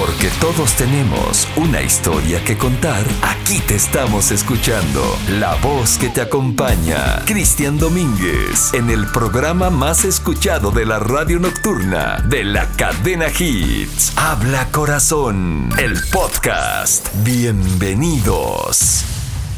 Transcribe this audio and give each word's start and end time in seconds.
Porque 0.00 0.30
todos 0.40 0.72
tenemos 0.76 1.46
una 1.56 1.82
historia 1.82 2.42
que 2.42 2.56
contar, 2.56 3.04
aquí 3.20 3.60
te 3.60 3.74
estamos 3.74 4.30
escuchando. 4.30 5.02
La 5.38 5.56
voz 5.56 5.98
que 5.98 6.08
te 6.08 6.22
acompaña, 6.22 7.22
Cristian 7.26 7.76
Domínguez, 7.76 8.72
en 8.72 8.88
el 8.88 9.06
programa 9.08 9.68
más 9.68 10.06
escuchado 10.06 10.70
de 10.70 10.86
la 10.86 11.00
radio 11.00 11.38
nocturna 11.38 12.24
de 12.30 12.44
la 12.44 12.66
cadena 12.78 13.26
Hits. 13.28 14.14
Habla 14.16 14.68
Corazón, 14.72 15.68
el 15.78 15.92
podcast. 16.10 17.06
Bienvenidos. 17.22 19.04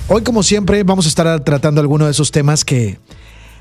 Hoy, 0.08 0.24
como 0.24 0.42
siempre, 0.42 0.82
vamos 0.82 1.06
a 1.06 1.08
estar 1.08 1.38
tratando 1.44 1.80
algunos 1.80 2.08
de 2.08 2.12
esos 2.12 2.32
temas 2.32 2.64
que, 2.64 2.98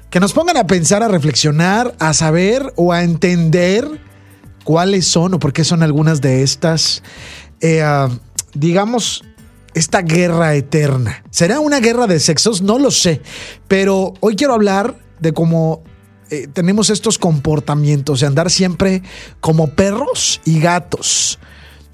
que 0.09 0.19
nos 0.19 0.33
pongan 0.33 0.57
a 0.57 0.65
pensar, 0.65 1.03
a 1.03 1.07
reflexionar, 1.07 1.93
a 1.99 2.15
saber 2.15 2.73
o 2.75 2.91
a 2.91 3.03
entender 3.03 4.09
cuáles 4.63 5.07
son 5.07 5.33
o 5.33 5.39
por 5.39 5.53
qué 5.53 5.63
son 5.63 5.83
algunas 5.83 6.21
de 6.21 6.43
estas, 6.43 7.03
eh, 7.61 7.81
ah, 7.81 8.09
digamos, 8.53 9.23
esta 9.73 10.01
guerra 10.01 10.55
eterna. 10.55 11.23
¿Será 11.29 11.59
una 11.59 11.79
guerra 11.79 12.07
de 12.07 12.19
sexos? 12.19 12.61
No 12.61 12.77
lo 12.79 12.91
sé, 12.91 13.21
pero 13.67 14.13
hoy 14.19 14.35
quiero 14.35 14.53
hablar 14.53 14.97
de 15.19 15.33
cómo 15.33 15.83
eh, 16.29 16.47
tenemos 16.51 16.89
estos 16.89 17.17
comportamientos 17.17 18.21
de 18.21 18.27
andar 18.27 18.49
siempre 18.49 19.03
como 19.39 19.67
perros 19.75 20.41
y 20.45 20.59
gatos. 20.59 21.39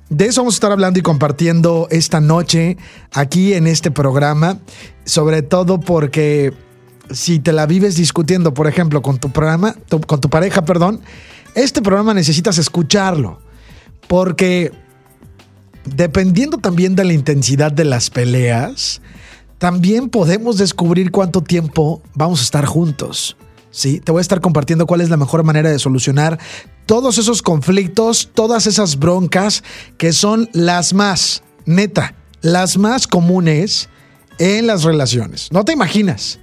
De 0.10 0.26
eso 0.26 0.42
vamos 0.42 0.56
a 0.56 0.58
estar 0.58 0.72
hablando 0.72 1.00
y 1.00 1.02
compartiendo 1.02 1.88
esta 1.92 2.22
noche 2.22 2.78
aquí 3.12 3.54
en 3.54 3.68
este 3.68 3.92
programa, 3.92 4.60
sobre 5.04 5.42
todo 5.42 5.80
porque 5.80 6.54
si 7.12 7.40
te 7.40 7.52
la 7.52 7.66
vives 7.66 7.96
discutiendo, 7.96 8.54
por 8.54 8.68
ejemplo, 8.68 9.02
con 9.02 9.18
tu 9.18 9.32
programa, 9.32 9.76
con 10.08 10.22
tu 10.22 10.30
pareja, 10.30 10.64
perdón, 10.64 11.02
este 11.58 11.82
programa 11.82 12.14
necesitas 12.14 12.60
escucharlo, 12.60 13.40
porque 14.08 14.72
dependiendo 15.86 16.60
también 16.60 16.96
de 16.96 17.04
la 17.04 17.14
intensidad 17.14 17.72
de 17.72 17.84
las 17.84 18.12
peleas, 18.12 19.02
también 19.58 20.10
podemos 20.10 20.58
descubrir 20.58 21.10
cuánto 21.10 21.42
tiempo 21.42 22.04
vamos 22.14 22.42
a 22.42 22.44
estar 22.44 22.66
juntos. 22.66 23.38
¿sí? 23.72 24.00
Te 24.00 24.12
voy 24.12 24.20
a 24.20 24.22
estar 24.22 24.40
compartiendo 24.40 24.86
cuál 24.86 25.02
es 25.02 25.10
la 25.10 25.18
mejor 25.18 25.44
manera 25.44 25.72
de 25.72 25.80
solucionar 25.80 26.40
todos 26.86 27.18
esos 27.18 27.42
conflictos, 27.42 28.30
todas 28.36 28.68
esas 28.68 29.00
broncas 29.00 29.64
que 29.98 30.14
son 30.14 30.50
las 30.54 30.94
más, 30.94 31.42
neta, 31.66 32.14
las 32.42 32.78
más 32.78 33.08
comunes 33.08 33.90
en 34.38 34.68
las 34.68 34.84
relaciones. 34.84 35.52
No 35.52 35.66
te 35.66 35.74
imaginas. 35.74 36.40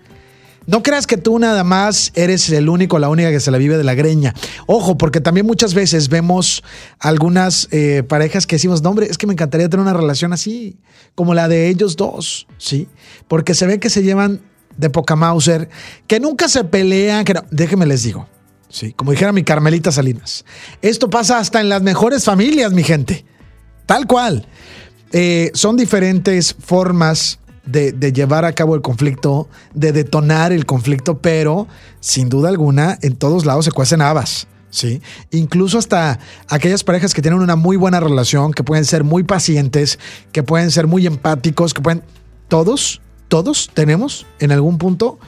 No 0.67 0.83
creas 0.83 1.07
que 1.07 1.17
tú 1.17 1.39
nada 1.39 1.65
más 1.65 2.11
eres 2.15 2.49
el 2.51 2.69
único, 2.69 2.99
la 2.99 3.09
única 3.09 3.31
que 3.31 3.41
se 3.41 3.51
la 3.51 3.59
vive 3.59 3.77
de 3.77 3.85
la 3.85 3.95
greña. 3.95 4.35
Ojo, 4.67 4.97
porque 4.97 5.21
también 5.21 5.47
muchas 5.47 5.75
veces 5.75 6.09
vemos 6.09 6.63
algunas 6.99 7.69
eh, 7.71 8.03
parejas 8.07 8.47
que 8.47 8.57
decimos, 8.57 8.83
no, 8.83 8.91
hombre, 8.91 9.07
es 9.11 9.19
que 9.19 9.27
me 9.27 9.35
encantaría 9.35 9.69
tener 9.69 9.83
una 9.83 9.93
relación 9.93 10.33
así, 10.33 10.77
como 11.15 11.35
la 11.35 11.49
de 11.49 11.69
ellos 11.69 11.97
dos, 11.97 12.47
¿sí? 12.59 12.89
Porque 13.29 13.55
se 13.55 13.67
ve 13.67 13.79
que 13.79 13.91
se 13.91 14.03
llevan 14.03 14.41
de 14.77 14.91
poca 14.91 15.17
Mauser, 15.17 15.69
que 16.07 16.21
nunca 16.21 16.49
se 16.49 16.65
pelean, 16.65 17.25
que 17.25 17.35
no, 17.35 17.45
déjenme 17.51 17.87
les 17.87 18.03
digo, 18.03 18.27
¿sí? 18.69 18.93
Como 18.93 19.11
dijera 19.11 19.33
mi 19.33 19.45
Carmelita 19.45 19.93
Salinas, 19.93 20.45
esto 20.83 21.11
pasa 21.11 21.39
hasta 21.39 21.61
en 21.61 21.69
las 21.69 21.83
mejores 21.83 22.25
familias, 22.25 22.73
mi 22.73 22.83
gente, 22.83 23.25
tal 23.87 24.07
cual. 24.07 24.47
Eh, 25.17 25.53
son 25.55 25.77
diferentes 25.77 26.57
formas 26.59 27.39
de, 27.67 28.13
llevar 28.13 28.45
a 28.45 28.53
cabo 28.53 28.75
el 28.75 28.83
conflicto, 28.83 29.49
de 29.73 29.93
detonar 29.93 30.53
el 30.53 30.67
conflicto, 30.67 31.19
pero 31.19 31.67
sin 32.01 32.29
duda 32.29 32.49
alguna 32.49 32.99
en 33.03 33.17
todos 33.17 33.47
lados 33.47 33.65
se 33.65 33.73
cuecen 33.73 34.03
habas. 34.03 34.47
¿sí? 34.71 35.01
Incluso 35.31 35.79
hasta 35.79 36.19
aquellas 36.49 36.85
parejas 36.85 37.15
que 37.15 37.23
tienen 37.23 37.41
una 37.41 37.57
muy 37.57 37.77
buena 37.77 38.01
relación, 38.01 38.53
que 38.53 38.65
pueden 38.65 38.85
ser 38.85 39.05
muy 39.05 39.23
pacientes, 39.23 39.99
que 40.33 40.43
pueden 40.43 40.71
ser 40.71 40.87
muy 40.87 41.07
empáticos, 41.07 41.75
que 41.75 41.81
pueden... 41.81 42.03
Todos, 42.49 43.01
todos 43.29 43.71
tenemos 43.73 44.27
en 44.39 44.53
algún 44.53 44.77
punto 44.79 45.19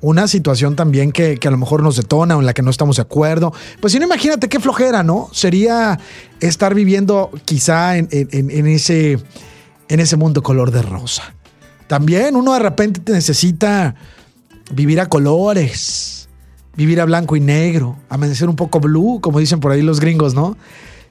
una 0.00 0.28
situación 0.28 0.76
también 0.76 1.12
que, 1.12 1.38
a 1.42 1.50
lo 1.50 1.56
mejor 1.56 1.82
nos 1.82 1.96
detona 1.96 2.36
o 2.36 2.40
en 2.40 2.46
la 2.46 2.52
que 2.52 2.60
no 2.60 2.70
estamos 2.70 2.96
de 2.96 3.02
acuerdo. 3.02 3.54
Pues 3.80 3.92
si 3.92 3.98
no, 3.98 4.04
imagínate 4.04 4.50
qué 4.50 4.60
flojera, 4.60 5.02
¿no? 5.02 5.30
Sería 5.32 5.98
estar 6.40 6.74
viviendo 6.74 7.30
quizá 7.46 7.96
en, 7.96 8.08
ese, 8.10 9.18
en 9.88 10.00
ese 10.00 10.16
mundo 10.16 10.42
color 10.42 10.72
de 10.72 10.82
rosa. 10.82 11.34
También 11.94 12.34
uno 12.34 12.54
de 12.54 12.58
repente 12.58 13.12
necesita 13.12 13.94
vivir 14.72 15.00
a 15.00 15.08
colores, 15.08 16.28
vivir 16.74 17.00
a 17.00 17.04
blanco 17.04 17.36
y 17.36 17.40
negro, 17.40 17.96
amanecer 18.08 18.48
un 18.48 18.56
poco 18.56 18.80
blue, 18.80 19.20
como 19.20 19.38
dicen 19.38 19.60
por 19.60 19.70
ahí 19.70 19.80
los 19.80 20.00
gringos, 20.00 20.34
¿no? 20.34 20.56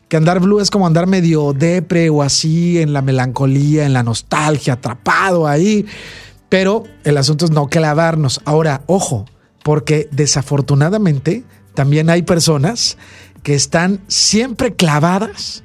Que 0.10 0.18
andar 0.18 0.42
blue 0.42 0.60
es 0.60 0.70
como 0.70 0.86
andar 0.86 1.08
medio 1.08 1.54
depre 1.54 2.10
o 2.10 2.22
así, 2.22 2.82
en 2.82 2.92
la 2.92 3.02
melancolía, 3.02 3.86
en 3.86 3.94
la 3.94 4.04
nostalgia, 4.04 4.74
atrapado 4.74 5.48
ahí. 5.48 5.86
Pero 6.50 6.84
el 7.06 7.16
asunto 7.18 7.46
es 7.46 7.52
no 7.52 7.70
clavarnos. 7.70 8.42
Ahora, 8.44 8.82
ojo, 8.88 9.24
porque 9.64 10.10
desafortunadamente 10.12 11.46
también 11.76 12.10
hay 12.10 12.24
personas 12.24 12.98
que 13.42 13.56
están 13.56 14.02
siempre 14.10 14.76
clavadas, 14.76 15.64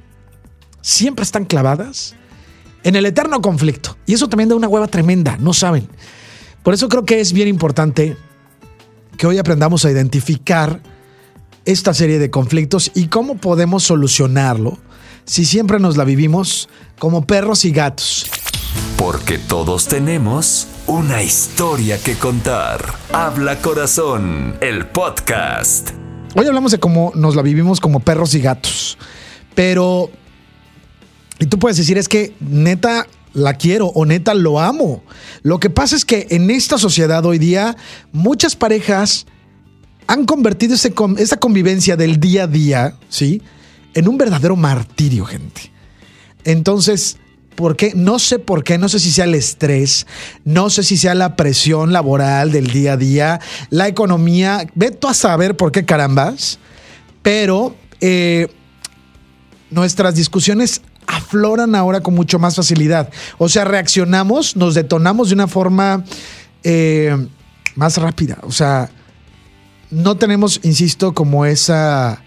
siempre 0.79 1.23
están 1.23 1.43
clavadas 1.43 2.15
en 2.83 2.95
el 2.95 3.05
eterno 3.05 3.41
conflicto. 3.41 3.97
Y 4.05 4.13
eso 4.13 4.27
también 4.29 4.49
da 4.49 4.55
una 4.55 4.67
hueva 4.67 4.87
tremenda, 4.87 5.37
no 5.37 5.53
saben. 5.53 5.87
Por 6.63 6.73
eso 6.73 6.89
creo 6.89 7.05
que 7.05 7.19
es 7.19 7.33
bien 7.33 7.47
importante 7.47 8.17
que 9.17 9.27
hoy 9.27 9.37
aprendamos 9.37 9.85
a 9.85 9.91
identificar 9.91 10.81
esta 11.65 11.93
serie 11.93 12.19
de 12.19 12.31
conflictos 12.31 12.91
y 12.95 13.07
cómo 13.07 13.35
podemos 13.35 13.83
solucionarlo 13.83 14.77
si 15.25 15.45
siempre 15.45 15.79
nos 15.79 15.97
la 15.97 16.03
vivimos 16.03 16.69
como 16.97 17.25
perros 17.25 17.65
y 17.65 17.71
gatos. 17.71 18.25
Porque 18.97 19.37
todos 19.37 19.87
tenemos 19.87 20.67
una 20.87 21.21
historia 21.21 21.97
que 22.01 22.15
contar. 22.15 22.95
Habla 23.13 23.61
corazón, 23.61 24.57
el 24.61 24.87
podcast. 24.87 25.91
Hoy 26.35 26.45
hablamos 26.45 26.71
de 26.71 26.79
cómo 26.79 27.11
nos 27.15 27.35
la 27.35 27.41
vivimos 27.41 27.79
como 27.79 27.99
perros 27.99 28.33
y 28.35 28.41
gatos. 28.41 28.97
Pero 29.55 30.09
y 31.39 31.45
tú 31.45 31.57
puedes 31.57 31.77
decir, 31.77 31.97
es 31.97 32.09
que 32.09 32.33
neta 32.39 33.07
la 33.33 33.53
quiero 33.53 33.87
o 33.87 34.05
neta 34.05 34.33
lo 34.33 34.59
amo. 34.59 35.03
Lo 35.41 35.59
que 35.59 35.69
pasa 35.69 35.95
es 35.95 36.05
que 36.05 36.27
en 36.31 36.51
esta 36.51 36.77
sociedad 36.77 37.25
hoy 37.25 37.39
día 37.39 37.77
muchas 38.11 38.55
parejas 38.55 39.25
han 40.07 40.25
convertido 40.25 40.75
ese, 40.75 40.93
esa 41.17 41.37
convivencia 41.37 41.95
del 41.95 42.19
día 42.19 42.43
a 42.43 42.47
día, 42.47 42.95
¿sí? 43.09 43.41
En 43.93 44.07
un 44.07 44.17
verdadero 44.17 44.55
martirio, 44.55 45.23
gente. 45.23 45.71
Entonces, 46.43 47.17
¿por 47.55 47.75
qué? 47.75 47.93
No 47.95 48.19
sé 48.19 48.39
por 48.39 48.63
qué, 48.63 48.77
no 48.77 48.89
sé 48.89 48.99
si 48.99 49.11
sea 49.11 49.25
el 49.25 49.35
estrés, 49.35 50.07
no 50.45 50.69
sé 50.69 50.83
si 50.83 50.97
sea 50.97 51.13
la 51.13 51.35
presión 51.35 51.93
laboral 51.93 52.51
del 52.51 52.67
día 52.67 52.93
a 52.93 52.97
día, 52.97 53.39
la 53.69 53.87
economía, 53.87 54.65
ve 54.75 54.91
tú 54.91 55.07
a 55.07 55.13
saber 55.13 55.55
por 55.55 55.71
qué 55.71 55.85
carambas, 55.85 56.57
pero 57.21 57.75
eh, 58.01 58.47
nuestras 59.69 60.15
discusiones 60.15 60.81
afloran 61.09 61.75
ahora 61.75 62.01
con 62.01 62.13
mucho 62.13 62.39
más 62.39 62.55
facilidad. 62.55 63.09
O 63.37 63.49
sea, 63.49 63.65
reaccionamos, 63.65 64.55
nos 64.55 64.75
detonamos 64.75 65.29
de 65.29 65.35
una 65.35 65.47
forma 65.47 66.03
eh, 66.63 67.27
más 67.75 67.97
rápida. 67.97 68.37
O 68.43 68.51
sea, 68.51 68.89
no 69.89 70.17
tenemos, 70.17 70.59
insisto, 70.63 71.13
como 71.13 71.45
esa... 71.45 72.21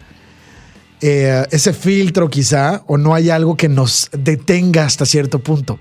Eh, 1.04 1.44
ese 1.50 1.72
filtro 1.72 2.30
quizá, 2.30 2.84
o 2.86 2.96
no 2.96 3.12
hay 3.12 3.28
algo 3.28 3.56
que 3.56 3.68
nos 3.68 4.08
detenga 4.12 4.84
hasta 4.84 5.04
cierto 5.04 5.40
punto. 5.40 5.80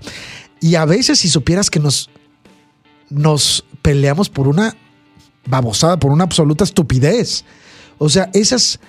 Y 0.60 0.74
a 0.74 0.84
veces 0.84 1.20
si 1.20 1.28
supieras 1.28 1.70
que 1.70 1.78
nos, 1.78 2.10
nos 3.08 3.64
peleamos 3.82 4.28
por 4.28 4.48
una 4.48 4.76
babosada, 5.46 5.96
por 5.96 6.10
una 6.10 6.24
absoluta 6.24 6.64
estupidez. 6.64 7.44
O 7.98 8.08
sea, 8.08 8.30
esas, 8.32 8.80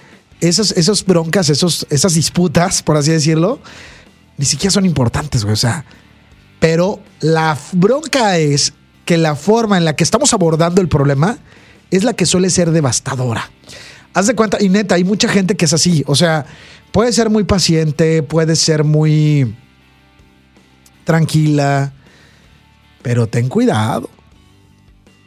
esas, 0.42 0.72
esas 0.72 1.06
broncas, 1.06 1.52
esos, 1.52 1.86
esas 1.92 2.16
disputas, 2.16 2.82
por 2.82 2.98
así 2.98 3.12
decirlo, 3.12 3.60
ni 4.38 4.46
siquiera 4.46 4.72
son 4.72 4.86
importantes, 4.86 5.44
güey. 5.44 5.54
O 5.54 5.58
sea, 5.58 5.86
pero 6.60 7.00
la 7.20 7.58
bronca 7.74 8.38
es 8.38 8.74
que 9.06 9.18
la 9.18 9.36
forma 9.36 9.78
en 9.78 9.86
la 9.86 9.96
que 9.96 10.04
estamos 10.04 10.34
abordando 10.34 10.82
el 10.82 10.88
problema 10.88 11.38
es 11.92 12.04
la 12.04 12.14
que 12.14 12.26
suele 12.26 12.50
ser 12.50 12.72
devastadora. 12.72 13.52
Haz 14.14 14.28
de 14.28 14.36
cuenta, 14.36 14.58
y 14.62 14.70
neta, 14.70 14.96
hay 14.96 15.04
mucha 15.04 15.28
gente 15.28 15.56
que 15.56 15.66
es 15.66 15.74
así. 15.74 16.04
O 16.08 16.16
sea, 16.16 16.46
puede 16.92 17.12
ser 17.12 17.30
muy 17.30 17.44
paciente, 17.44 18.24
puede 18.24 18.56
ser 18.56 18.84
muy 18.84 19.56
tranquila, 21.04 21.94
pero 23.02 23.28
ten 23.28 23.50
cuidado. 23.50 24.10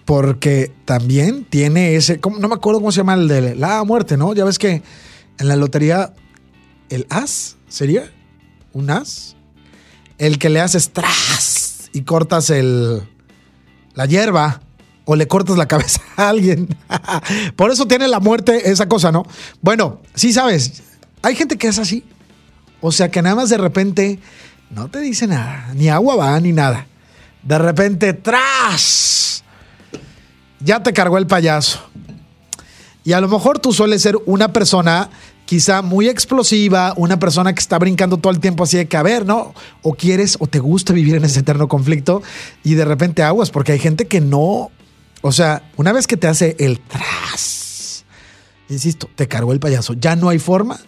Porque 0.05 0.73
también 0.85 1.45
tiene 1.45 1.97
ese, 1.97 2.21
no 2.41 2.49
me 2.49 2.55
acuerdo 2.55 2.81
cómo 2.81 2.93
se 2.93 2.99
llama 2.99 3.15
el 3.15 3.27
de 3.27 3.57
la 3.57 3.83
muerte, 3.83 4.17
¿no? 4.17 4.35
Ya 4.35 4.45
ves 4.45 4.59
que 4.59 4.83
en 5.39 5.49
la 5.49 5.57
lotería, 5.57 6.15
el 6.89 7.07
as 7.11 7.57
sería 7.69 8.11
un 8.77 8.91
as, 8.91 9.37
el 10.19 10.39
que 10.39 10.51
le 10.51 10.61
haces 10.61 10.93
tras 10.93 11.89
y 11.95 12.03
cortas 12.03 12.51
el, 12.51 13.03
la 13.95 14.05
hierba 14.05 14.61
o 15.07 15.17
le 15.17 15.27
cortas 15.27 15.57
la 15.57 15.67
cabeza 15.69 16.03
a 16.17 16.29
alguien. 16.29 16.69
Por 17.57 17.71
eso 17.71 17.87
tiene 17.87 18.07
la 18.07 18.21
muerte 18.21 18.71
esa 18.71 18.87
cosa, 18.87 19.11
¿no? 19.11 19.25
Bueno, 19.63 20.01
sí 20.15 20.33
sabes, 20.33 20.83
hay 21.23 21.35
gente 21.35 21.57
que 21.57 21.69
es 21.69 21.79
así. 21.79 22.05
O 22.83 22.93
sea 22.93 23.11
que 23.11 23.23
nada 23.23 23.35
más 23.35 23.49
de 23.49 23.57
repente 23.57 24.19
no 24.71 24.89
te 24.89 25.01
dice 25.01 25.27
nada, 25.27 25.73
ni 25.75 25.89
agua 25.89 26.17
va, 26.17 26.39
ni 26.39 26.53
nada. 26.53 26.87
De 27.43 27.59
repente, 27.59 28.13
¡tras! 28.13 29.43
Ya 30.61 30.83
te 30.83 30.93
cargó 30.93 31.17
el 31.17 31.27
payaso. 31.27 31.81
Y 33.05 33.15
a 33.15 33.21
lo 33.21 33.29
mejor 33.29 33.59
tú 33.59 33.73
sueles 33.73 34.03
ser 34.03 34.17
una 34.27 34.53
persona 34.53 35.09
quizá 35.47 35.81
muy 35.81 36.09
explosiva, 36.09 36.93
una 36.97 37.19
persona 37.19 37.55
que 37.55 37.61
está 37.61 37.79
brincando 37.79 38.19
todo 38.19 38.33
el 38.33 38.41
tiempo 38.41 38.65
así 38.65 38.77
de 38.77 38.87
que, 38.87 38.97
a 38.97 39.03
ver, 39.03 39.25
¿no? 39.25 39.55
O 39.83 39.95
quieres 39.95 40.37
o 40.41 40.47
te 40.47 40.59
gusta 40.59 40.93
vivir 40.93 41.15
en 41.15 41.25
ese 41.25 41.41
eterno 41.41 41.69
conflicto 41.69 42.23
y 42.63 42.75
de 42.75 42.85
repente 42.85 43.23
aguas, 43.23 43.51
porque 43.51 43.73
hay 43.73 43.79
gente 43.79 44.07
que 44.07 44.21
no, 44.21 44.71
o 45.23 45.33
sea, 45.33 45.71
una 45.77 45.93
vez 45.93 46.07
que 46.07 46.17
te 46.17 46.27
hace 46.27 46.57
el 46.59 46.81
tras, 46.81 48.05
insisto, 48.69 49.09
te 49.15 49.29
cargó 49.29 49.53
el 49.53 49.61
payaso, 49.61 49.95
ya 49.95 50.17
no 50.17 50.29
hay 50.29 50.39
forma 50.39 50.79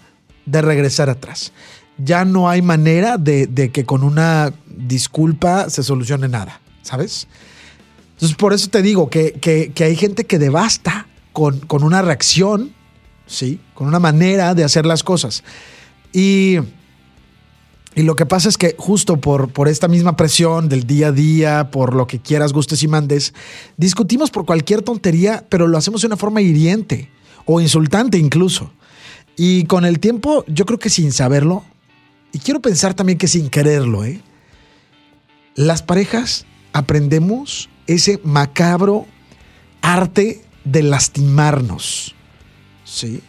de 0.45 0.61
regresar 0.61 1.09
atrás. 1.09 1.53
Ya 2.01 2.25
no 2.25 2.49
hay 2.49 2.63
manera 2.63 3.19
de, 3.19 3.71
que 3.73 3.85
con 3.85 4.05
una 4.05 4.53
disculpa 4.69 5.69
se 5.69 5.83
solucione 5.83 6.29
nada, 6.29 6.61
¿sabes? 6.83 7.27
Entonces, 8.13 8.37
por 8.37 8.53
eso 8.53 8.69
te 8.69 8.83
digo 8.83 9.11
que, 9.11 9.33
que 9.33 9.85
hay 9.85 9.97
gente 9.97 10.25
que 10.25 10.39
devasta 10.39 11.09
con, 11.39 11.85
una 11.85 12.03
reacción, 12.03 12.75
¿sí? 13.29 13.61
Con 13.75 13.87
una 13.87 14.01
manera 14.01 14.55
de 14.55 14.65
hacer 14.65 14.85
las 14.85 15.05
cosas. 15.05 15.45
Y, 16.13 16.57
y 17.95 18.03
lo 18.03 18.17
que 18.17 18.27
pasa 18.27 18.49
es 18.49 18.59
que 18.59 18.75
justo 18.77 19.19
por, 19.21 19.53
por 19.53 19.69
esta 19.69 19.87
misma 19.87 20.17
presión 20.17 20.69
del 20.69 20.85
día 20.85 21.09
a 21.09 21.13
día, 21.13 21.71
por 21.71 21.95
lo 21.95 22.09
que 22.09 22.19
quieras, 22.19 22.53
gustes 22.53 22.83
y 22.83 22.89
mandes, 22.89 23.35
discutimos 23.77 24.31
por 24.31 24.45
cualquier 24.45 24.83
tontería, 24.83 25.47
pero 25.49 25.69
lo 25.69 25.79
hacemos 25.79 26.01
de 26.01 26.09
una 26.09 26.17
forma 26.17 26.41
hiriente 26.41 27.11
o 27.45 27.61
insultante 27.61 28.19
incluso. 28.19 28.73
Y 29.37 29.67
con 29.67 29.85
el 29.85 30.01
tiempo, 30.01 30.45
yo 30.49 30.67
creo 30.67 30.81
que 30.81 30.91
sin 30.91 31.13
saberlo, 31.13 31.65
y 32.33 32.41
quiero 32.41 32.61
pensar 32.61 32.95
también 32.95 33.19
que 33.19 33.29
sin 33.29 33.49
quererlo, 33.49 34.05
¿eh? 34.05 34.21
las 35.55 35.83
parejas 35.83 36.47
aprendemos 36.73 37.69
ese 37.87 38.21
macabro 38.23 39.07
arte 39.81 40.45
de 40.65 40.83
lastimarnos. 40.83 42.15
¿Sí? 42.89 43.21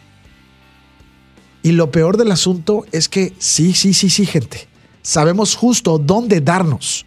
Y 1.62 1.72
lo 1.72 1.90
peor 1.90 2.16
del 2.16 2.32
asunto 2.32 2.86
es 2.92 3.08
que 3.08 3.34
sí, 3.38 3.74
sí, 3.74 3.92
sí, 3.92 4.08
sí, 4.08 4.24
gente. 4.24 4.66
Sabemos 5.02 5.54
justo 5.54 5.98
dónde 5.98 6.40
darnos. 6.40 7.04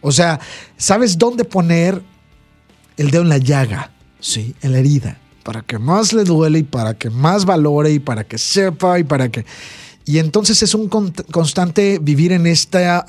O 0.00 0.10
sea, 0.10 0.40
sabes 0.76 1.18
dónde 1.18 1.44
poner 1.44 2.02
el 2.96 3.10
dedo 3.10 3.22
en 3.22 3.28
la 3.28 3.38
llaga, 3.38 3.92
¿sí? 4.20 4.54
En 4.62 4.72
la 4.72 4.78
herida. 4.78 5.18
Para 5.42 5.60
que 5.62 5.78
más 5.78 6.12
le 6.12 6.24
duele 6.24 6.60
y 6.60 6.62
para 6.62 6.94
que 6.94 7.10
más 7.10 7.44
valore 7.44 7.92
y 7.92 7.98
para 7.98 8.24
que 8.24 8.38
sepa 8.38 8.98
y 8.98 9.04
para 9.04 9.28
que... 9.28 9.44
Y 10.04 10.18
entonces 10.18 10.62
es 10.62 10.74
un 10.74 10.88
constante 10.88 11.98
vivir 12.00 12.32
en 12.32 12.46
esta 12.46 13.04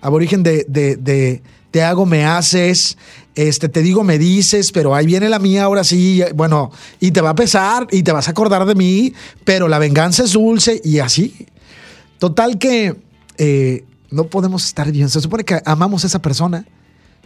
aborigen 0.00 0.42
de, 0.42 0.64
de, 0.68 0.96
de 0.96 1.42
te 1.70 1.82
hago, 1.82 2.06
me 2.06 2.24
haces, 2.24 2.96
este, 3.36 3.68
te 3.68 3.82
digo, 3.82 4.02
me 4.02 4.18
dices, 4.18 4.72
pero 4.72 4.94
ahí 4.94 5.04
viene 5.04 5.28
la 5.28 5.38
mía, 5.38 5.64
ahora 5.64 5.84
sí, 5.84 6.22
bueno, 6.34 6.72
y 7.00 7.10
te 7.10 7.20
va 7.20 7.30
a 7.30 7.34
pesar 7.34 7.86
y 7.92 8.02
te 8.02 8.10
vas 8.10 8.28
a 8.28 8.30
acordar 8.30 8.64
de 8.64 8.74
mí, 8.74 9.12
pero 9.44 9.68
la 9.68 9.78
venganza 9.78 10.24
es 10.24 10.32
dulce 10.32 10.80
y 10.82 11.00
así. 11.00 11.46
Total 12.18 12.58
que 12.58 12.96
eh, 13.36 13.84
no 14.10 14.24
podemos 14.28 14.64
estar 14.64 14.90
bien. 14.90 15.10
Se 15.10 15.20
supone 15.20 15.44
que 15.44 15.60
amamos 15.66 16.02
a 16.02 16.06
esa 16.06 16.22
persona. 16.22 16.64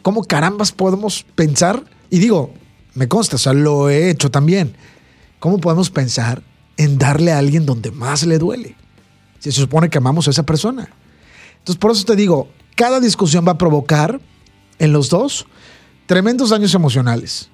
¿Cómo 0.03 0.25
carambas 0.25 0.73
podemos 0.73 1.25
pensar? 1.37 1.85
Y 2.11 2.19
digo, 2.19 2.53
me 2.95 3.07
consta, 3.07 3.37
o 3.37 3.39
sea, 3.39 3.53
lo 3.53 3.89
he 3.89 4.11
hecho 4.11 4.33
también. 4.33 4.75
¿Cómo 5.39 5.59
podemos 5.59 5.91
pensar 5.91 6.43
en 6.77 6.99
darle 6.99 7.31
a 7.31 7.39
alguien 7.39 7.67
donde 7.67 7.93
más 7.93 8.27
le 8.27 8.39
duele? 8.39 8.75
Si 9.39 9.53
se 9.53 9.61
supone 9.61 9.89
que 9.89 9.99
amamos 9.99 10.27
a 10.27 10.33
esa 10.33 10.43
persona. 10.43 10.91
Entonces, 11.59 11.79
por 11.79 11.93
eso 11.93 12.05
te 12.05 12.17
digo, 12.17 12.49
cada 12.75 12.99
discusión 12.99 13.47
va 13.47 13.53
a 13.53 13.59
provocar 13.59 14.21
en 14.81 14.93
los 14.93 15.09
dos 15.09 15.47
tremendos 16.11 16.51
daños 16.51 16.75
emocionales, 16.75 17.51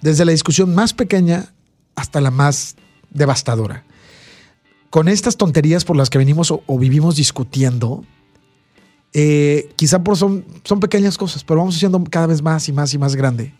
desde 0.00 0.24
la 0.24 0.30
discusión 0.30 0.72
más 0.76 0.94
pequeña 0.94 1.52
hasta 1.96 2.20
la 2.20 2.30
más 2.30 2.76
devastadora. 3.10 3.84
Con 4.90 5.08
estas 5.08 5.36
tonterías 5.36 5.84
por 5.84 5.96
las 5.96 6.08
que 6.08 6.16
venimos 6.16 6.52
o, 6.52 6.78
vivimos 6.78 7.16
discutiendo, 7.16 8.04
eh, 9.12 9.72
quizá 9.74 10.04
por 10.04 10.16
son, 10.16 10.44
son 10.62 10.78
pequeñas 10.78 11.18
cosas, 11.18 11.42
pero 11.42 11.58
vamos 11.58 11.74
haciendo 11.74 12.00
cada 12.04 12.28
vez 12.28 12.42
más 12.42 12.68
y 12.68 12.72
más 12.72 12.94
y 12.94 12.98
más 12.98 13.16
grande. 13.16 13.54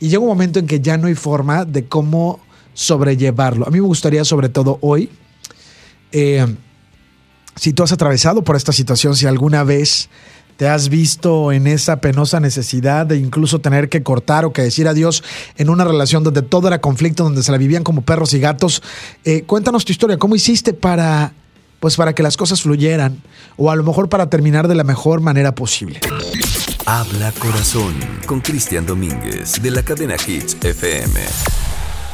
Y 0.00 0.08
llega 0.08 0.20
un 0.20 0.28
momento 0.28 0.58
en 0.58 0.66
que 0.66 0.80
ya 0.80 0.96
no 0.96 1.06
hay 1.06 1.14
forma 1.14 1.66
de 1.66 1.86
cómo 1.86 2.40
sobrellevarlo. 2.72 3.66
A 3.66 3.70
mí 3.70 3.82
me 3.82 3.86
gustaría, 3.86 4.24
sobre 4.24 4.48
todo 4.48 4.78
hoy, 4.80 5.10
eh, 6.12 6.56
si 7.54 7.74
tú 7.74 7.82
has 7.82 7.92
atravesado 7.92 8.42
por 8.44 8.56
esta 8.56 8.72
situación, 8.72 9.14
si 9.14 9.26
alguna 9.26 9.62
vez 9.62 10.08
te 10.58 10.68
has 10.68 10.88
visto 10.88 11.52
en 11.52 11.68
esa 11.68 12.00
penosa 12.00 12.40
necesidad 12.40 13.06
de 13.06 13.16
incluso 13.16 13.60
tener 13.60 13.88
que 13.88 14.02
cortar 14.02 14.44
o 14.44 14.52
que 14.52 14.62
decir 14.62 14.88
adiós 14.88 15.22
en 15.56 15.70
una 15.70 15.84
relación 15.84 16.24
donde 16.24 16.42
todo 16.42 16.66
era 16.66 16.80
conflicto, 16.80 17.22
donde 17.22 17.44
se 17.44 17.52
la 17.52 17.58
vivían 17.58 17.84
como 17.84 18.02
perros 18.02 18.34
y 18.34 18.40
gatos. 18.40 18.82
Eh, 19.24 19.44
cuéntanos 19.44 19.84
tu 19.84 19.92
historia, 19.92 20.18
¿cómo 20.18 20.34
hiciste 20.34 20.74
para, 20.74 21.32
pues 21.78 21.94
para 21.94 22.12
que 22.12 22.24
las 22.24 22.36
cosas 22.36 22.60
fluyeran 22.60 23.22
o 23.56 23.70
a 23.70 23.76
lo 23.76 23.84
mejor 23.84 24.08
para 24.08 24.28
terminar 24.30 24.66
de 24.66 24.74
la 24.74 24.82
mejor 24.82 25.20
manera 25.20 25.54
posible? 25.54 26.00
Habla 26.86 27.30
Corazón 27.38 27.94
con 28.26 28.40
Cristian 28.40 28.84
Domínguez 28.84 29.62
de 29.62 29.70
la 29.70 29.84
cadena 29.84 30.16
Hits 30.16 30.56
FM. 30.60 31.20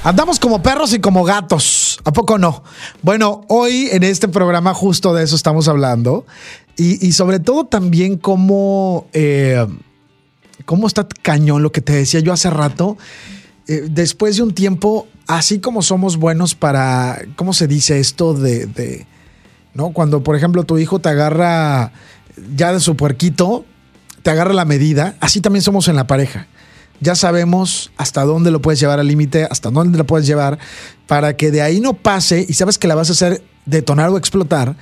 Andamos 0.02 0.38
como 0.38 0.62
perros 0.62 0.93
y 0.93 1.00
como 1.00 1.25
gatos, 1.25 1.99
¿a 2.05 2.12
poco 2.12 2.37
no? 2.37 2.62
Bueno, 3.00 3.47
hoy 3.49 3.88
en 3.90 4.02
este 4.02 4.29
programa 4.29 4.75
justo 4.75 5.14
de 5.14 5.25
eso 5.25 5.35
estamos 5.35 5.67
hablando 5.67 6.26
y, 6.76 7.12
sobre 7.12 7.38
todo 7.38 7.67
también 7.67 8.17
cómo, 8.19 9.06
eh, 9.12 9.65
cómo 10.65 10.87
está 10.87 11.06
cañón 11.23 11.62
lo 11.62 11.71
que 11.71 11.81
te 11.81 11.93
decía 11.93 12.21
yo 12.21 12.32
hace 12.32 12.50
rato. 12.50 12.97
Eh, 13.69 13.87
después 13.91 14.37
de 14.37 14.43
un 14.43 14.55
tiempo, 14.55 15.06
así 15.26 15.61
como 15.61 15.82
somos 15.82 16.17
buenos 16.17 16.55
para, 16.55 17.23
¿cómo 17.37 17.53
se 17.53 17.67
dice 17.67 18.00
esto 18.00 18.35
de, 18.35 18.67
de, 18.67 19.06
¿no? 19.73 19.93
Cuando, 19.93 20.23
por 20.23 20.37
ejemplo, 20.37 20.65
tu 20.65 20.79
hijo 20.79 20.99
te 20.99 21.09
agarra 21.09 21.93
ya 22.56 22.73
de 22.73 22.81
su 22.81 22.97
puerquito, 22.97 23.65
te 24.23 24.31
agarra 24.31 24.53
la 24.53 24.65
medida, 24.65 25.17
así 25.21 25.41
también 25.41 25.62
somos 25.62 25.88
en 25.88 25.97
la 25.97 26.06
pareja. 26.06 26.49
Ya 27.00 27.15
sabemos 27.15 27.93
hasta 27.97 28.25
dónde 28.25 28.50
lo 28.50 28.62
puedes 28.62 28.81
llevar 28.81 29.00
al 29.00 29.09
límite, 29.09 29.47
hasta 29.50 29.71
dónde 29.71 29.99
lo 29.99 30.06
puedes 30.06 30.26
llevar, 30.26 30.59
para 31.06 31.37
que 31.37 31.50
de 31.50 31.62
ahí 31.62 31.81
no 31.81 31.94
pase 31.94 32.44
y 32.49 32.55
sabes 32.55 32.79
que 32.79 32.88
la 32.88 32.94
vas 32.94 33.11
a 33.11 33.12
hacer 33.12 33.43
detonar 33.67 34.11
o 34.11 34.19
explotar, 34.19 34.76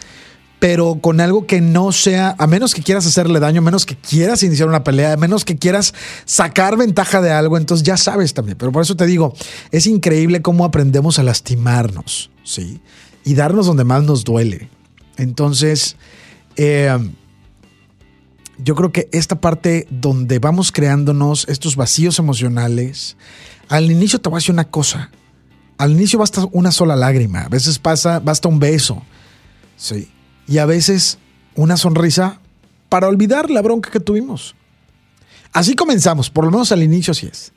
pero 0.62 1.00
con 1.00 1.20
algo 1.20 1.44
que 1.44 1.60
no 1.60 1.90
sea, 1.90 2.36
a 2.38 2.46
menos 2.46 2.72
que 2.72 2.84
quieras 2.84 3.04
hacerle 3.04 3.40
daño, 3.40 3.58
a 3.58 3.64
menos 3.64 3.84
que 3.84 3.96
quieras 3.96 4.44
iniciar 4.44 4.68
una 4.68 4.84
pelea, 4.84 5.14
a 5.14 5.16
menos 5.16 5.44
que 5.44 5.58
quieras 5.58 5.92
sacar 6.24 6.76
ventaja 6.76 7.20
de 7.20 7.32
algo, 7.32 7.56
entonces 7.58 7.84
ya 7.84 7.96
sabes 7.96 8.32
también. 8.32 8.56
Pero 8.56 8.70
por 8.70 8.80
eso 8.80 8.94
te 8.94 9.04
digo, 9.04 9.34
es 9.72 9.88
increíble 9.88 10.40
cómo 10.40 10.64
aprendemos 10.64 11.18
a 11.18 11.24
lastimarnos, 11.24 12.30
¿sí? 12.44 12.80
Y 13.24 13.34
darnos 13.34 13.66
donde 13.66 13.82
más 13.82 14.04
nos 14.04 14.22
duele. 14.22 14.68
Entonces, 15.16 15.96
eh, 16.54 16.96
yo 18.58 18.76
creo 18.76 18.92
que 18.92 19.08
esta 19.10 19.40
parte 19.40 19.88
donde 19.90 20.38
vamos 20.38 20.70
creándonos 20.70 21.44
estos 21.48 21.74
vacíos 21.74 22.20
emocionales, 22.20 23.16
al 23.68 23.90
inicio 23.90 24.20
te 24.20 24.28
voy 24.28 24.36
a 24.36 24.38
decir 24.38 24.52
una 24.52 24.70
cosa. 24.70 25.10
Al 25.76 25.90
inicio 25.90 26.20
basta 26.20 26.46
una 26.52 26.70
sola 26.70 26.94
lágrima, 26.94 27.40
a 27.40 27.48
veces 27.48 27.80
pasa, 27.80 28.20
basta 28.20 28.46
un 28.46 28.60
beso. 28.60 29.02
Sí 29.76 30.08
y 30.52 30.58
a 30.58 30.66
veces 30.66 31.16
una 31.54 31.78
sonrisa 31.78 32.38
para 32.90 33.08
olvidar 33.08 33.50
la 33.50 33.62
bronca 33.62 33.90
que 33.90 34.00
tuvimos. 34.00 34.54
Así 35.50 35.74
comenzamos, 35.74 36.28
por 36.28 36.44
lo 36.44 36.50
menos 36.50 36.70
al 36.72 36.82
inicio 36.82 37.14
sí 37.14 37.26
es. 37.26 37.52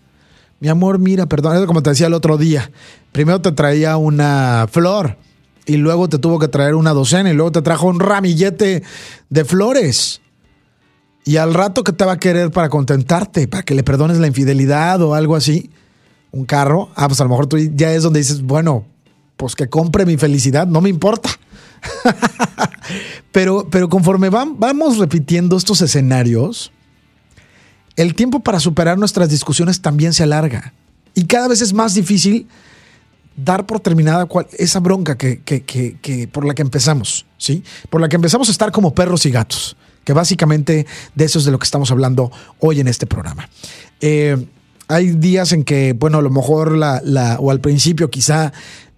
Mi 0.61 0.69
amor, 0.69 0.97
mira, 0.97 1.25
perdón, 1.25 1.65
como 1.65 1.83
te 1.83 1.89
decía 1.89 2.07
el 2.07 2.13
otro 2.13 2.37
día. 2.37 2.71
Primero 3.11 3.41
te 3.41 3.51
traía 3.51 3.97
una 3.97 4.67
flor 4.71 5.17
y 5.65 5.75
luego 5.75 6.07
te 6.07 6.19
tuvo 6.19 6.39
que 6.39 6.47
traer 6.47 6.73
una 6.73 6.93
docena 6.93 7.29
y 7.29 7.33
luego 7.33 7.51
te 7.51 7.61
trajo 7.61 7.87
un 7.87 7.99
ramillete 7.99 8.83
de 9.29 9.43
flores. 9.43 10.21
Y 11.25 11.35
al 11.35 11.53
rato 11.53 11.83
que 11.83 11.91
te 11.91 12.05
va 12.05 12.13
a 12.13 12.19
querer 12.19 12.49
para 12.51 12.69
contentarte, 12.69 13.49
para 13.49 13.63
que 13.63 13.75
le 13.75 13.83
perdones 13.83 14.19
la 14.19 14.27
infidelidad 14.27 15.01
o 15.01 15.15
algo 15.15 15.35
así, 15.35 15.69
un 16.31 16.45
carro, 16.45 16.91
ah, 16.95 17.09
pues 17.09 17.19
a 17.19 17.25
lo 17.25 17.31
mejor 17.31 17.47
tú 17.47 17.57
ya 17.57 17.91
es 17.91 18.03
donde 18.03 18.19
dices, 18.19 18.41
bueno, 18.41 18.85
pues 19.35 19.53
que 19.53 19.67
compre 19.67 20.05
mi 20.05 20.15
felicidad, 20.15 20.65
no 20.65 20.79
me 20.79 20.87
importa. 20.87 21.29
pero, 23.31 23.67
pero 23.69 23.89
conforme 23.89 24.29
vamos 24.29 24.97
repitiendo 24.97 25.57
estos 25.57 25.81
escenarios, 25.81 26.71
el 27.95 28.15
tiempo 28.15 28.41
para 28.41 28.59
superar 28.59 28.97
nuestras 28.97 29.29
discusiones 29.29 29.81
también 29.81 30.13
se 30.13 30.23
alarga. 30.23 30.73
Y 31.13 31.25
cada 31.25 31.47
vez 31.47 31.61
es 31.61 31.73
más 31.73 31.93
difícil 31.93 32.47
dar 33.35 33.65
por 33.65 33.79
terminada 33.79 34.27
esa 34.57 34.79
bronca 34.79 35.17
que, 35.17 36.29
por 36.31 36.45
la 36.45 36.53
que 36.53 36.61
empezamos, 36.61 37.25
¿sí? 37.37 37.63
Por 37.89 38.01
la 38.01 38.09
que 38.09 38.15
empezamos 38.15 38.49
a 38.49 38.51
estar 38.51 38.71
como 38.71 38.93
perros 38.93 39.25
y 39.25 39.31
gatos, 39.31 39.75
que 40.03 40.13
básicamente 40.13 40.85
de 41.15 41.25
eso 41.25 41.39
es 41.39 41.45
de 41.45 41.51
lo 41.51 41.59
que 41.59 41.65
estamos 41.65 41.91
hablando 41.91 42.31
hoy 42.59 42.79
en 42.79 42.87
este 42.87 43.07
programa. 43.07 43.49
Eh, 44.01 44.45
hay 44.87 45.11
días 45.11 45.51
en 45.51 45.63
que, 45.63 45.93
bueno, 45.93 46.19
a 46.19 46.21
lo 46.21 46.29
mejor 46.29 46.77
la, 46.77 47.37
o 47.39 47.51
al 47.51 47.59
principio 47.59 48.09
quizá 48.09 48.53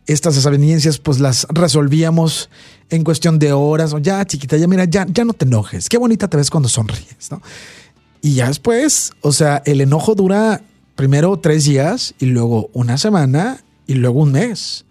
estas 0.08 0.36
desavenencias 0.36 0.98
pues 0.98 1.20
las 1.20 1.46
resolvíamos 1.50 2.50
en 2.90 3.04
cuestión 3.04 3.38
de 3.38 3.52
horas, 3.52 3.94
o 3.94 4.00
ya 4.00 4.26
chiquita, 4.26 4.58
ya 4.58 4.68
mira, 4.68 4.86
ya, 4.86 5.06
ya 5.08 5.26
no 5.26 5.34
te 5.34 5.46
enojes, 5.46 5.90
qué 5.90 5.98
bonita 5.98 6.30
te 6.30 6.38
ves 6.38 6.50
cuando 6.50 6.70
sonríes, 6.70 7.30
¿no? 7.30 7.42
Y 8.22 8.36
ya 8.36 8.48
después, 8.48 9.12
o 9.22 9.32
sea, 9.32 9.62
el 9.66 9.82
enojo 9.82 10.16
dura 10.16 10.62
primero 10.96 11.38
tres 11.38 11.66
días 11.66 12.16
y 12.20 12.26
luego 12.26 12.70
una 12.74 12.98
semana 12.98 13.64
y 13.86 13.94
luego 13.96 14.22
un 14.22 14.32
mes, 14.32 14.86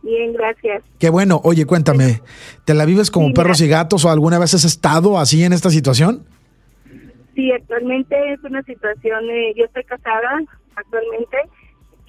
Bien, 0.02 0.32
gracias. 0.32 0.82
Qué 0.98 1.08
bueno. 1.08 1.40
Oye, 1.44 1.66
cuéntame, 1.66 2.20
¿te 2.64 2.74
la 2.74 2.84
vives 2.84 3.12
como 3.12 3.32
perros 3.32 3.60
y 3.60 3.68
gatos 3.68 4.04
o 4.04 4.10
alguna 4.10 4.40
vez 4.40 4.54
has 4.54 4.64
estado 4.64 5.20
así 5.20 5.44
en 5.44 5.52
esta 5.52 5.70
situación? 5.70 6.24
Sí, 7.36 7.52
actualmente 7.52 8.16
es 8.32 8.42
una 8.42 8.60
situación, 8.62 9.30
eh, 9.30 9.54
yo 9.56 9.66
estoy 9.66 9.84
casada 9.84 10.42
actualmente 10.74 11.36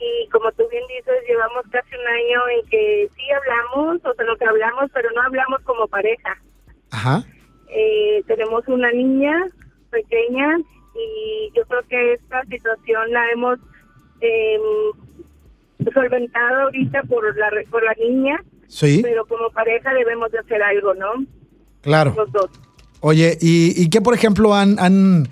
y 0.01 0.27
como 0.29 0.51
tú 0.53 0.63
bien 0.69 0.83
dices, 0.87 1.13
llevamos 1.27 1.63
casi 1.71 1.93
un 1.95 2.07
año 2.07 2.41
en 2.57 2.69
que 2.69 3.09
sí 3.15 3.23
hablamos, 3.31 4.01
o 4.03 4.13
sea, 4.15 4.25
lo 4.25 4.35
que 4.35 4.45
hablamos, 4.45 4.89
pero 4.93 5.09
no 5.15 5.21
hablamos 5.21 5.61
como 5.61 5.87
pareja. 5.87 6.41
Ajá. 6.89 7.23
Eh, 7.69 8.23
tenemos 8.27 8.67
una 8.67 8.91
niña 8.91 9.47
pequeña 9.91 10.57
y 10.95 11.51
yo 11.55 11.63
creo 11.67 11.83
que 11.87 12.13
esta 12.13 12.43
situación 12.45 13.11
la 13.11 13.29
hemos 13.31 13.59
eh, 14.21 14.59
solventado 15.93 16.63
ahorita 16.63 17.03
por 17.03 17.37
la 17.37 17.49
por 17.69 17.83
la 17.83 17.93
niña. 17.93 18.43
Sí. 18.67 19.01
Pero 19.03 19.25
como 19.25 19.49
pareja 19.51 19.93
debemos 19.93 20.31
de 20.31 20.39
hacer 20.39 20.63
algo, 20.63 20.93
¿no? 20.95 21.25
Claro. 21.81 22.13
Los 22.15 22.31
dos. 22.31 22.49
Oye, 23.01 23.37
¿y, 23.41 23.81
y 23.81 23.89
qué, 23.89 23.99
por 23.99 24.13
ejemplo, 24.13 24.53
han, 24.53 24.79
han 24.79 25.27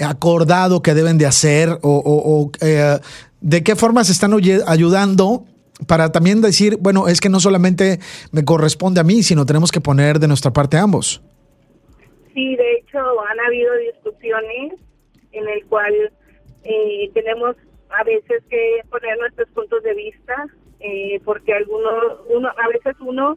acordado 0.00 0.82
que 0.82 0.94
deben 0.94 1.18
de 1.18 1.26
hacer 1.26 1.68
o, 1.68 1.78
o, 1.82 2.42
o 2.42 2.50
eh, 2.60 2.98
de 3.42 3.62
qué 3.62 3.76
forma 3.76 4.04
se 4.04 4.12
están 4.12 4.32
ayudando 4.66 5.44
para 5.86 6.12
también 6.12 6.40
decir, 6.40 6.78
bueno, 6.80 7.08
es 7.08 7.20
que 7.20 7.28
no 7.28 7.40
solamente 7.40 7.98
me 8.30 8.44
corresponde 8.44 9.00
a 9.00 9.04
mí, 9.04 9.22
sino 9.22 9.44
tenemos 9.46 9.72
que 9.72 9.80
poner 9.80 10.18
de 10.18 10.28
nuestra 10.28 10.52
parte 10.52 10.76
ambos. 10.76 11.22
Sí, 12.32 12.56
de 12.56 12.74
hecho 12.74 12.98
han 12.98 13.40
habido 13.40 13.72
discusiones 13.76 14.80
en 15.32 15.48
el 15.48 15.64
cual 15.66 15.92
eh, 16.64 17.10
tenemos 17.14 17.56
a 17.90 18.04
veces 18.04 18.42
que 18.48 18.80
poner 18.90 19.18
nuestros 19.18 19.48
puntos 19.50 19.82
de 19.82 19.94
vista, 19.94 20.46
eh, 20.80 21.20
porque 21.24 21.52
algunos, 21.52 22.20
uno, 22.28 22.48
a 22.48 22.68
veces 22.68 22.96
uno 23.00 23.36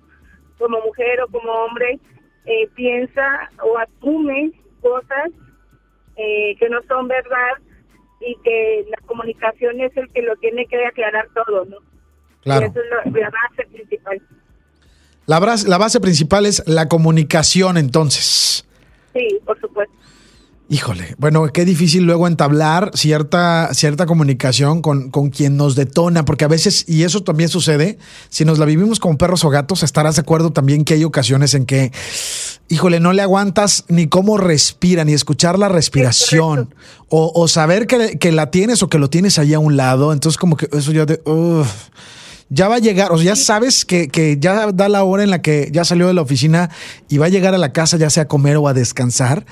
como 0.58 0.80
mujer 0.82 1.22
o 1.22 1.28
como 1.28 1.52
hombre 1.52 2.00
eh, 2.46 2.70
piensa 2.76 3.50
o 3.64 3.78
asume 3.78 4.52
cosas 4.82 5.32
eh, 6.16 6.56
que 6.60 6.70
no 6.70 6.82
son 6.88 7.08
verdad 7.08 7.54
y 8.26 8.36
que 8.44 8.86
la 8.90 8.98
comunicación 9.06 9.80
es 9.82 9.96
el 9.96 10.10
que 10.10 10.22
lo 10.22 10.36
tiene 10.38 10.66
que 10.66 10.84
aclarar 10.86 11.28
todo, 11.34 11.66
¿no? 11.66 11.78
Claro. 12.42 12.66
Y 12.66 12.70
eso 12.70 12.80
es 12.80 13.14
lo, 13.14 13.20
la 13.20 13.30
base 13.30 13.68
principal. 13.72 14.22
La, 15.28 15.40
la 15.68 15.78
base 15.78 16.00
principal 16.00 16.46
es 16.46 16.64
la 16.68 16.88
comunicación, 16.88 17.78
entonces. 17.78 18.66
Sí, 19.14 19.40
por 19.46 19.60
supuesto. 19.60 19.96
Híjole, 20.68 21.14
bueno, 21.20 21.46
qué 21.54 21.64
difícil 21.64 22.06
luego 22.06 22.26
entablar 22.28 22.90
cierta, 22.96 23.70
cierta 23.76 24.08
comunicación 24.08 24.82
con, 24.82 25.12
con, 25.12 25.30
quien 25.30 25.58
nos 25.58 25.76
detona, 25.76 26.26
porque 26.26 26.44
a 26.44 26.48
veces, 26.48 26.86
y 26.88 27.04
eso 27.04 27.22
también 27.22 27.50
sucede, 27.50 28.00
si 28.30 28.46
nos 28.46 28.58
la 28.58 28.66
vivimos 28.66 29.00
como 29.00 29.16
perros 29.16 29.44
o 29.44 29.52
gatos, 29.52 29.84
estarás 29.84 30.16
de 30.16 30.22
acuerdo 30.22 30.52
también 30.54 30.84
que 30.84 30.96
hay 30.96 31.04
ocasiones 31.04 31.54
en 31.54 31.68
que, 31.68 31.92
híjole, 32.68 33.00
no 33.00 33.14
le 33.14 33.22
aguantas 33.22 33.86
ni 33.90 34.08
cómo 34.08 34.40
respira, 34.40 35.06
ni 35.06 35.14
escuchar 35.14 35.60
la 35.60 35.70
respiración, 35.70 36.74
o, 37.10 37.32
o, 37.36 37.48
saber 37.48 37.86
que, 37.86 38.18
que, 38.18 38.32
la 38.32 38.50
tienes 38.50 38.82
o 38.82 38.90
que 38.90 38.98
lo 38.98 39.08
tienes 39.08 39.38
ahí 39.38 39.54
a 39.54 39.60
un 39.60 39.78
lado, 39.78 40.14
entonces 40.14 40.40
como 40.40 40.58
que 40.58 40.68
eso 40.76 40.92
ya 40.92 41.06
te... 41.06 41.22
Uf, 41.30 41.68
ya 42.50 42.68
va 42.68 42.76
a 42.76 42.80
llegar, 42.80 43.12
o 43.12 43.18
sea, 43.18 43.26
ya 43.26 43.36
sabes 43.36 43.86
que, 43.86 44.08
que, 44.08 44.38
ya 44.40 44.72
da 44.72 44.88
la 44.88 45.04
hora 45.04 45.24
en 45.24 45.32
la 45.32 45.42
que 45.42 45.70
ya 45.72 45.84
salió 45.84 46.08
de 46.08 46.14
la 46.14 46.22
oficina 46.22 46.70
y 47.10 47.18
va 47.18 47.26
a 47.26 47.30
llegar 47.30 47.56
a 47.56 47.58
la 47.58 47.74
casa 47.74 47.98
ya 47.98 48.12
sea 48.12 48.24
a 48.24 48.28
comer 48.28 48.58
o 48.58 48.68
a 48.68 48.74
descansar 48.76 49.46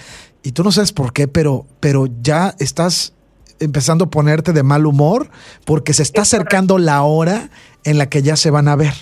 y 0.43 0.51
tú 0.51 0.63
no 0.63 0.71
sabes 0.71 0.91
por 0.91 1.13
qué, 1.13 1.27
pero, 1.27 1.65
pero 1.79 2.07
ya 2.21 2.53
estás 2.59 3.15
empezando 3.59 4.05
a 4.05 4.09
ponerte 4.09 4.51
de 4.51 4.63
mal 4.63 4.85
humor 4.85 5.29
porque 5.65 5.93
se 5.93 6.03
está 6.03 6.21
es 6.21 6.33
acercando 6.33 6.75
correcto. 6.75 6.91
la 6.91 7.03
hora 7.03 7.49
en 7.85 7.97
la 7.97 8.09
que 8.09 8.21
ya 8.21 8.35
se 8.35 8.51
van 8.51 8.67
a 8.67 8.75
ver. 8.75 8.93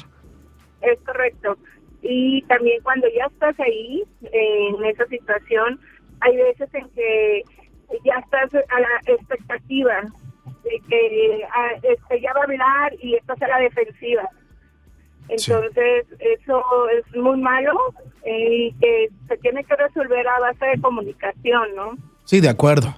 Es 0.81 1.00
correcto. 1.05 1.57
Y 2.01 2.41
también 2.43 2.81
cuando 2.83 3.07
ya 3.15 3.25
estás 3.25 3.60
ahí, 3.60 4.03
eh, 4.24 4.67
en 4.77 4.86
esa 4.86 5.05
situación, 5.05 5.79
hay 6.21 6.36
veces 6.38 6.69
en 6.74 6.89
que 6.89 7.43
ya 8.05 8.19
estás 8.19 8.53
a 8.53 8.79
la 8.79 9.13
expectativa 9.13 10.01
de 10.63 10.81
que 10.88 11.43
a, 11.43 11.75
este, 11.77 12.21
ya 12.21 12.33
va 12.33 12.41
a 12.41 12.43
hablar 12.43 12.93
y 13.01 13.15
estás 13.15 13.41
a 13.41 13.48
la 13.48 13.60
defensiva. 13.60 14.27
Entonces, 15.31 16.05
sí. 16.09 16.15
eso 16.41 16.61
es 16.89 17.15
muy 17.15 17.39
malo 17.39 17.71
eh, 18.23 18.67
y 18.67 18.73
que 18.73 19.09
se 19.27 19.38
tiene 19.38 19.63
que 19.63 19.75
resolver 19.75 20.27
a 20.27 20.39
base 20.39 20.65
de 20.65 20.81
comunicación, 20.81 21.75
¿no? 21.75 21.97
Sí, 22.25 22.41
de 22.41 22.50
acuerdo. 22.50 22.93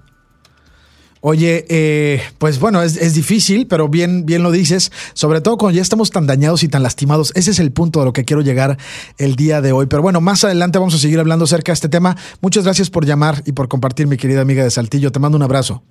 Oye, 1.25 1.65
eh, 1.69 2.21
pues 2.37 2.59
bueno, 2.59 2.81
es, 2.81 2.97
es, 2.97 3.13
difícil, 3.13 3.65
pero 3.65 3.87
bien, 3.87 4.25
bien 4.25 4.43
lo 4.43 4.51
dices, 4.51 4.91
sobre 5.13 5.39
todo 5.39 5.57
cuando 5.57 5.77
ya 5.77 5.81
estamos 5.81 6.11
tan 6.11 6.27
dañados 6.27 6.63
y 6.63 6.67
tan 6.67 6.83
lastimados. 6.83 7.31
Ese 7.33 7.51
es 7.51 7.59
el 7.59 7.71
punto 7.71 7.99
de 7.99 8.05
lo 8.05 8.11
que 8.11 8.25
quiero 8.25 8.41
llegar 8.41 8.77
el 9.17 9.37
día 9.37 9.61
de 9.61 9.71
hoy. 9.71 9.85
Pero 9.85 10.01
bueno, 10.01 10.19
más 10.19 10.43
adelante 10.43 10.79
vamos 10.79 10.95
a 10.95 10.97
seguir 10.97 11.21
hablando 11.21 11.45
acerca 11.45 11.71
de 11.71 11.75
este 11.75 11.87
tema. 11.87 12.17
Muchas 12.41 12.65
gracias 12.65 12.89
por 12.89 13.05
llamar 13.05 13.41
y 13.45 13.53
por 13.53 13.69
compartir, 13.69 14.05
mi 14.07 14.17
querida 14.17 14.41
amiga 14.41 14.65
de 14.65 14.71
Saltillo. 14.71 15.13
Te 15.13 15.19
mando 15.19 15.37
un 15.37 15.43
abrazo. 15.43 15.81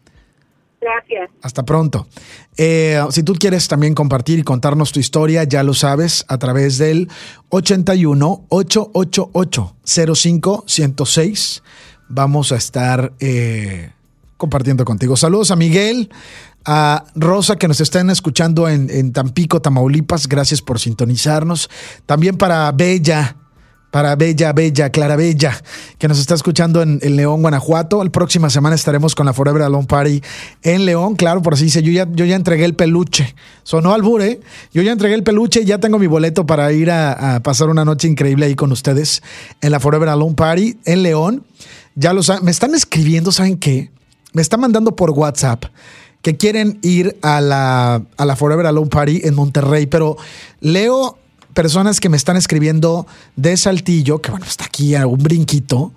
Gracias. 0.82 1.30
Hasta 1.42 1.62
pronto. 1.62 2.08
Eh, 2.56 3.00
si 3.10 3.22
tú 3.22 3.34
quieres 3.34 3.68
también 3.68 3.94
compartir 3.94 4.40
y 4.40 4.42
contarnos 4.42 4.90
tu 4.90 4.98
historia, 4.98 5.44
ya 5.44 5.62
lo 5.62 5.74
sabes, 5.74 6.24
a 6.26 6.38
través 6.38 6.76
del 6.76 7.08
81 7.50 8.46
888 8.48 9.76
05 10.14 10.64
106. 10.66 11.62
Vamos 12.08 12.50
a 12.50 12.56
estar 12.56 13.12
eh, 13.20 13.92
compartiendo 14.36 14.84
contigo. 14.84 15.16
Saludos 15.16 15.52
a 15.52 15.56
Miguel, 15.56 16.10
a 16.64 17.04
Rosa 17.14 17.56
que 17.56 17.68
nos 17.68 17.80
están 17.80 18.10
escuchando 18.10 18.68
en, 18.68 18.90
en 18.90 19.12
Tampico, 19.12 19.62
Tamaulipas. 19.62 20.26
Gracias 20.26 20.62
por 20.62 20.80
sintonizarnos. 20.80 21.70
También 22.06 22.36
para 22.36 22.72
Bella 22.72 23.36
para 23.92 24.16
Bella, 24.16 24.54
Bella, 24.54 24.88
Clara 24.88 25.16
Bella, 25.16 25.62
que 25.98 26.08
nos 26.08 26.18
está 26.18 26.34
escuchando 26.34 26.80
en, 26.80 26.98
León, 27.14 27.42
Guanajuato. 27.42 28.02
La 28.02 28.10
próxima 28.10 28.48
semana 28.48 28.74
estaremos 28.74 29.14
con 29.14 29.26
la 29.26 29.34
Forever 29.34 29.60
Alone 29.60 29.86
Party 29.86 30.22
en 30.62 30.86
León. 30.86 31.14
Claro, 31.14 31.42
por 31.42 31.52
así 31.52 31.64
dice, 31.64 31.82
yo 31.82 31.92
ya, 31.92 32.08
yo 32.10 32.24
ya 32.24 32.34
entregué 32.34 32.64
el 32.64 32.74
peluche. 32.74 33.34
Sonó 33.64 33.92
albur, 33.92 34.22
¿eh? 34.22 34.40
Yo 34.72 34.80
ya 34.80 34.92
entregué 34.92 35.14
el 35.14 35.22
peluche 35.22 35.60
y 35.60 35.66
ya 35.66 35.76
tengo 35.76 35.98
mi 35.98 36.06
boleto 36.06 36.46
para 36.46 36.72
ir 36.72 36.90
a, 36.90 37.34
a, 37.34 37.40
pasar 37.40 37.68
una 37.68 37.84
noche 37.84 38.08
increíble 38.08 38.46
ahí 38.46 38.54
con 38.54 38.72
ustedes 38.72 39.22
en 39.60 39.70
la 39.70 39.78
Forever 39.78 40.08
Alone 40.08 40.36
Party 40.36 40.78
en 40.86 41.02
León. 41.02 41.44
Ya 41.94 42.14
lo 42.14 42.22
saben, 42.22 42.46
me 42.46 42.50
están 42.50 42.74
escribiendo, 42.74 43.30
¿saben 43.30 43.58
qué? 43.58 43.90
Me 44.32 44.40
están 44.40 44.60
mandando 44.60 44.96
por 44.96 45.10
WhatsApp 45.10 45.66
que 46.22 46.38
quieren 46.38 46.78
ir 46.80 47.18
a 47.20 47.42
la, 47.42 48.02
a 48.16 48.24
la 48.24 48.36
Forever 48.36 48.64
Alone 48.64 48.88
Party 48.88 49.20
en 49.24 49.34
Monterrey, 49.34 49.84
pero 49.84 50.16
leo 50.60 51.18
personas 51.54 52.00
que 52.00 52.08
me 52.08 52.16
están 52.16 52.36
escribiendo 52.36 53.06
de 53.36 53.56
Saltillo, 53.56 54.20
que 54.20 54.30
bueno, 54.30 54.46
está 54.46 54.64
aquí 54.64 54.94
a 54.94 55.06
un 55.06 55.22
brinquito. 55.22 55.92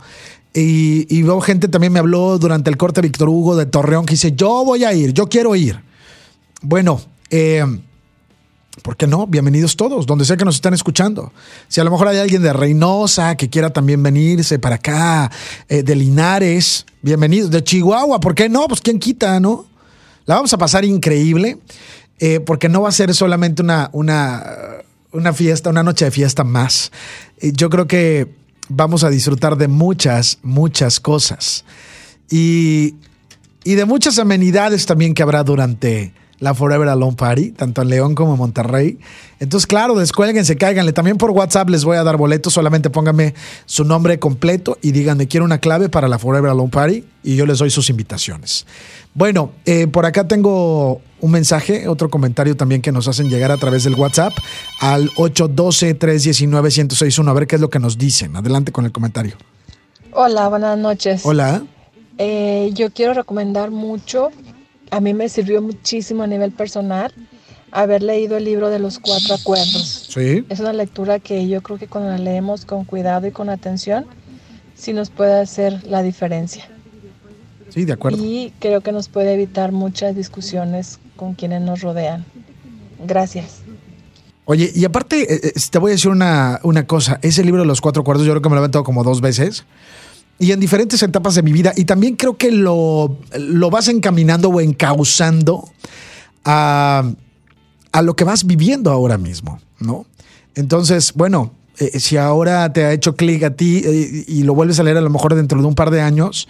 Y, 0.53 1.05
y 1.13 1.21
veo 1.23 1.41
gente 1.41 1.67
también 1.67 1.91
me 1.91 1.99
habló 1.99 2.37
durante 2.37 2.69
el 2.69 2.77
corte 2.77 3.01
Víctor 3.01 3.27
Hugo 3.27 3.57
de 3.57 3.65
Torreón 3.65 4.05
que 4.05 4.13
dice, 4.13 4.33
yo 4.33 4.63
voy 4.63 4.85
a 4.85 4.93
ir, 4.93 5.13
yo 5.13 5.27
quiero 5.27 5.55
ir. 5.55 5.81
Bueno, 6.61 7.01
eh, 7.29 7.65
¿por 8.81 8.95
qué 8.95 9.07
no? 9.07 9.27
Bienvenidos 9.27 9.75
todos, 9.75 10.05
donde 10.05 10.25
sea 10.25 10.37
que 10.37 10.45
nos 10.45 10.55
están 10.55 10.73
escuchando. 10.73 11.33
Si 11.67 11.81
a 11.81 11.83
lo 11.83 11.91
mejor 11.91 12.07
hay 12.07 12.19
alguien 12.19 12.41
de 12.41 12.53
Reynosa 12.53 13.35
que 13.35 13.49
quiera 13.49 13.71
también 13.71 14.01
venirse 14.01 14.59
para 14.59 14.75
acá, 14.75 15.31
eh, 15.67 15.83
de 15.83 15.95
Linares, 15.95 16.85
bienvenidos. 17.01 17.51
De 17.51 17.63
Chihuahua, 17.63 18.19
¿por 18.19 18.35
qué 18.35 18.47
no? 18.47 18.67
Pues 18.67 18.81
quién 18.81 18.99
quita, 18.99 19.39
¿no? 19.39 19.65
La 20.25 20.35
vamos 20.35 20.53
a 20.53 20.57
pasar 20.57 20.85
increíble, 20.85 21.57
eh, 22.19 22.39
porque 22.39 22.69
no 22.69 22.81
va 22.81 22.89
a 22.89 22.93
ser 22.93 23.13
solamente 23.13 23.61
una, 23.61 23.89
una, 23.93 24.43
una 25.15 25.33
fiesta, 25.33 25.69
una 25.69 25.83
noche 25.83 26.05
de 26.05 26.11
fiesta 26.11 26.43
más. 26.43 26.91
Yo 27.41 27.69
creo 27.69 27.87
que 27.87 28.27
vamos 28.67 29.03
a 29.03 29.09
disfrutar 29.09 29.57
de 29.57 29.67
muchas, 29.67 30.39
muchas 30.43 30.99
cosas. 30.99 31.65
Y, 32.29 32.95
y 33.63 33.75
de 33.75 33.85
muchas 33.85 34.19
amenidades 34.19 34.85
también 34.85 35.13
que 35.13 35.23
habrá 35.23 35.43
durante 35.43 36.13
la 36.39 36.53
Forever 36.53 36.89
Alone 36.89 37.15
Party, 37.15 37.51
tanto 37.51 37.81
en 37.81 37.89
León 37.89 38.13
como 38.15 38.33
en 38.33 38.39
Monterrey. 38.39 38.99
Entonces, 39.39 39.67
claro, 39.67 39.95
descuélguense, 39.95 40.57
cáiganle. 40.57 40.91
También 40.93 41.17
por 41.17 41.31
WhatsApp 41.31 41.69
les 41.69 41.83
voy 41.85 41.97
a 41.97 42.03
dar 42.03 42.17
boletos, 42.17 42.53
solamente 42.53 42.89
pónganme 42.89 43.35
su 43.65 43.83
nombre 43.83 44.17
completo 44.19 44.77
y 44.81 44.91
díganme, 44.91 45.27
quiero 45.27 45.45
una 45.45 45.59
clave 45.59 45.89
para 45.89 46.07
la 46.07 46.17
Forever 46.19 46.51
Alone 46.51 46.69
Party 46.69 47.03
y 47.23 47.35
yo 47.35 47.45
les 47.45 47.57
doy 47.59 47.69
sus 47.69 47.89
invitaciones. 47.89 48.65
Bueno, 49.13 49.51
eh, 49.65 49.87
por 49.87 50.05
acá 50.05 50.25
tengo 50.27 51.01
un 51.21 51.31
mensaje, 51.31 51.87
otro 51.87 52.09
comentario 52.09 52.57
también 52.57 52.81
que 52.81 52.91
nos 52.91 53.07
hacen 53.07 53.29
llegar 53.29 53.51
a 53.51 53.57
través 53.57 53.85
del 53.85 53.95
WhatsApp 53.95 54.33
al 54.81 55.09
812-319-1061. 55.11 57.29
A 57.29 57.33
ver 57.33 57.47
qué 57.47 57.55
es 57.55 57.61
lo 57.61 57.69
que 57.69 57.79
nos 57.79 57.97
dicen. 57.97 58.35
Adelante 58.35 58.73
con 58.73 58.83
el 58.85 58.91
comentario. 58.91 59.37
Hola, 60.11 60.49
buenas 60.49 60.77
noches. 60.77 61.25
Hola. 61.25 61.63
Eh, 62.17 62.71
yo 62.73 62.91
quiero 62.91 63.13
recomendar 63.13 63.71
mucho, 63.71 64.31
a 64.91 64.99
mí 64.99 65.13
me 65.13 65.29
sirvió 65.29 65.61
muchísimo 65.61 66.23
a 66.23 66.27
nivel 66.27 66.51
personal 66.51 67.11
haber 67.71 68.01
leído 68.03 68.37
el 68.37 68.45
libro 68.45 68.69
de 68.69 68.79
los 68.79 68.99
cuatro 68.99 69.35
acuerdos. 69.35 70.07
Sí. 70.09 70.45
Es 70.49 70.59
una 70.59 70.73
lectura 70.73 71.19
que 71.19 71.47
yo 71.47 71.61
creo 71.61 71.77
que 71.77 71.87
cuando 71.87 72.09
la 72.09 72.17
leemos 72.17 72.65
con 72.65 72.85
cuidado 72.85 73.27
y 73.27 73.31
con 73.31 73.49
atención, 73.49 74.05
sí 74.75 74.93
nos 74.93 75.09
puede 75.09 75.39
hacer 75.39 75.85
la 75.85 76.01
diferencia. 76.01 76.69
Sí, 77.69 77.83
de 77.83 77.93
acuerdo. 77.93 78.23
Y 78.23 78.53
creo 78.59 78.81
que 78.81 78.91
nos 78.91 79.09
puede 79.09 79.33
evitar 79.33 79.71
muchas 79.71 80.15
discusiones 80.15 80.99
con 81.15 81.33
quienes 81.33 81.61
nos 81.61 81.81
rodean. 81.81 82.23
Gracias. 83.05 83.61
Oye, 84.45 84.71
y 84.73 84.85
aparte, 84.85 85.33
eh, 85.33 85.39
eh, 85.43 85.53
te 85.69 85.79
voy 85.79 85.91
a 85.91 85.93
decir 85.93 86.11
una, 86.11 86.59
una 86.63 86.85
cosa. 86.85 87.19
Ese 87.23 87.43
libro 87.43 87.61
de 87.61 87.67
los 87.67 87.81
cuatro 87.81 88.01
acuerdos, 88.01 88.25
yo 88.25 88.31
creo 88.31 88.41
que 88.41 88.49
me 88.49 88.55
lo 88.55 88.61
he 88.61 88.63
aventado 88.63 88.83
como 88.83 89.03
dos 89.03 89.19
veces. 89.19 89.65
Y 90.37 90.51
en 90.51 90.59
diferentes 90.59 91.01
etapas 91.01 91.35
de 91.35 91.43
mi 91.43 91.53
vida. 91.53 91.73
Y 91.75 91.85
también 91.85 92.15
creo 92.15 92.37
que 92.37 92.51
lo, 92.51 93.17
lo 93.37 93.69
vas 93.69 93.87
encaminando 93.87 94.49
o 94.49 94.59
encauzando 94.59 95.69
a, 96.43 97.09
a 97.91 98.01
lo 98.01 98.15
que 98.15 98.23
vas 98.25 98.45
viviendo 98.45 98.91
ahora 98.91 99.17
mismo, 99.17 99.59
¿no? 99.79 100.05
Entonces, 100.55 101.13
bueno, 101.13 101.53
eh, 101.77 101.99
si 101.99 102.17
ahora 102.17 102.71
te 102.71 102.85
ha 102.85 102.93
hecho 102.93 103.15
clic 103.15 103.43
a 103.43 103.51
ti 103.51 103.81
eh, 103.85 104.25
y 104.27 104.43
lo 104.43 104.53
vuelves 104.53 104.79
a 104.79 104.83
leer 104.83 104.97
a 104.97 105.01
lo 105.01 105.09
mejor 105.09 105.35
dentro 105.35 105.59
de 105.61 105.67
un 105.67 105.75
par 105.75 105.91
de 105.91 106.01
años, 106.01 106.47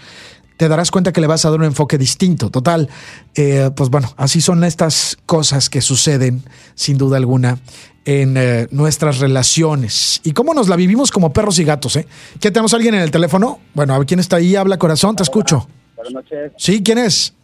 te 0.58 0.68
darás 0.68 0.92
cuenta 0.92 1.12
que 1.12 1.22
le 1.22 1.28
vas 1.28 1.46
a 1.46 1.50
dar 1.50 1.60
un 1.60 1.66
enfoque 1.66 1.98
distinto. 1.98 2.50
Total, 2.50 2.90
eh, 3.36 3.72
pues 3.76 3.90
bueno, 3.90 4.14
así 4.18 4.42
son 4.42 4.64
estas 4.64 5.18
cosas 5.26 5.70
que 5.70 5.82
suceden, 5.82 6.44
sin 6.76 6.98
duda 6.98 7.18
alguna, 7.18 7.60
en 8.06 8.38
eh, 8.38 8.68
nuestras 8.72 9.20
relaciones. 9.20 10.22
Y 10.24 10.32
cómo 10.32 10.54
nos 10.54 10.70
la 10.70 10.76
vivimos 10.76 11.12
como 11.12 11.34
perros 11.34 11.60
y 11.60 11.64
gatos, 11.64 11.96
¿eh? 11.98 12.08
¿Qué 12.40 12.52
tenemos 12.52 12.74
alguien 12.74 12.96
en 12.96 13.02
el 13.02 13.12
teléfono? 13.12 13.60
Bueno, 13.74 13.94
a 13.94 13.98
ver 13.98 14.08
quién 14.08 14.20
está 14.20 14.38
ahí, 14.38 14.56
habla 14.56 14.78
corazón, 14.78 15.16
te 15.16 15.24
escucho. 15.24 15.68
Buenas 15.96 16.14
noches. 16.14 16.52
Sí, 16.58 16.84
¿quién 16.84 17.00
es? 17.00 17.36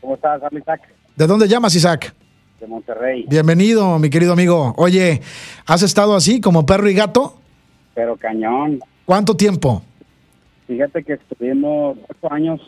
¿Cómo 0.00 0.14
estás, 0.14 0.40
Isaac? 0.52 0.82
¿De 1.16 1.26
dónde 1.26 1.48
llamas, 1.48 1.74
Isaac? 1.74 2.14
De 2.60 2.66
Monterrey. 2.66 3.26
Bienvenido, 3.28 3.98
mi 3.98 4.08
querido 4.08 4.32
amigo. 4.32 4.74
Oye, 4.76 5.20
¿has 5.66 5.82
estado 5.82 6.14
así 6.14 6.40
como 6.40 6.64
perro 6.64 6.88
y 6.88 6.94
gato? 6.94 7.38
Pero 7.94 8.16
cañón. 8.16 8.80
¿Cuánto 9.04 9.36
tiempo? 9.36 9.82
Fíjate 10.66 11.02
que 11.04 11.14
estuvimos 11.14 11.96
ocho 12.08 12.32
años 12.32 12.60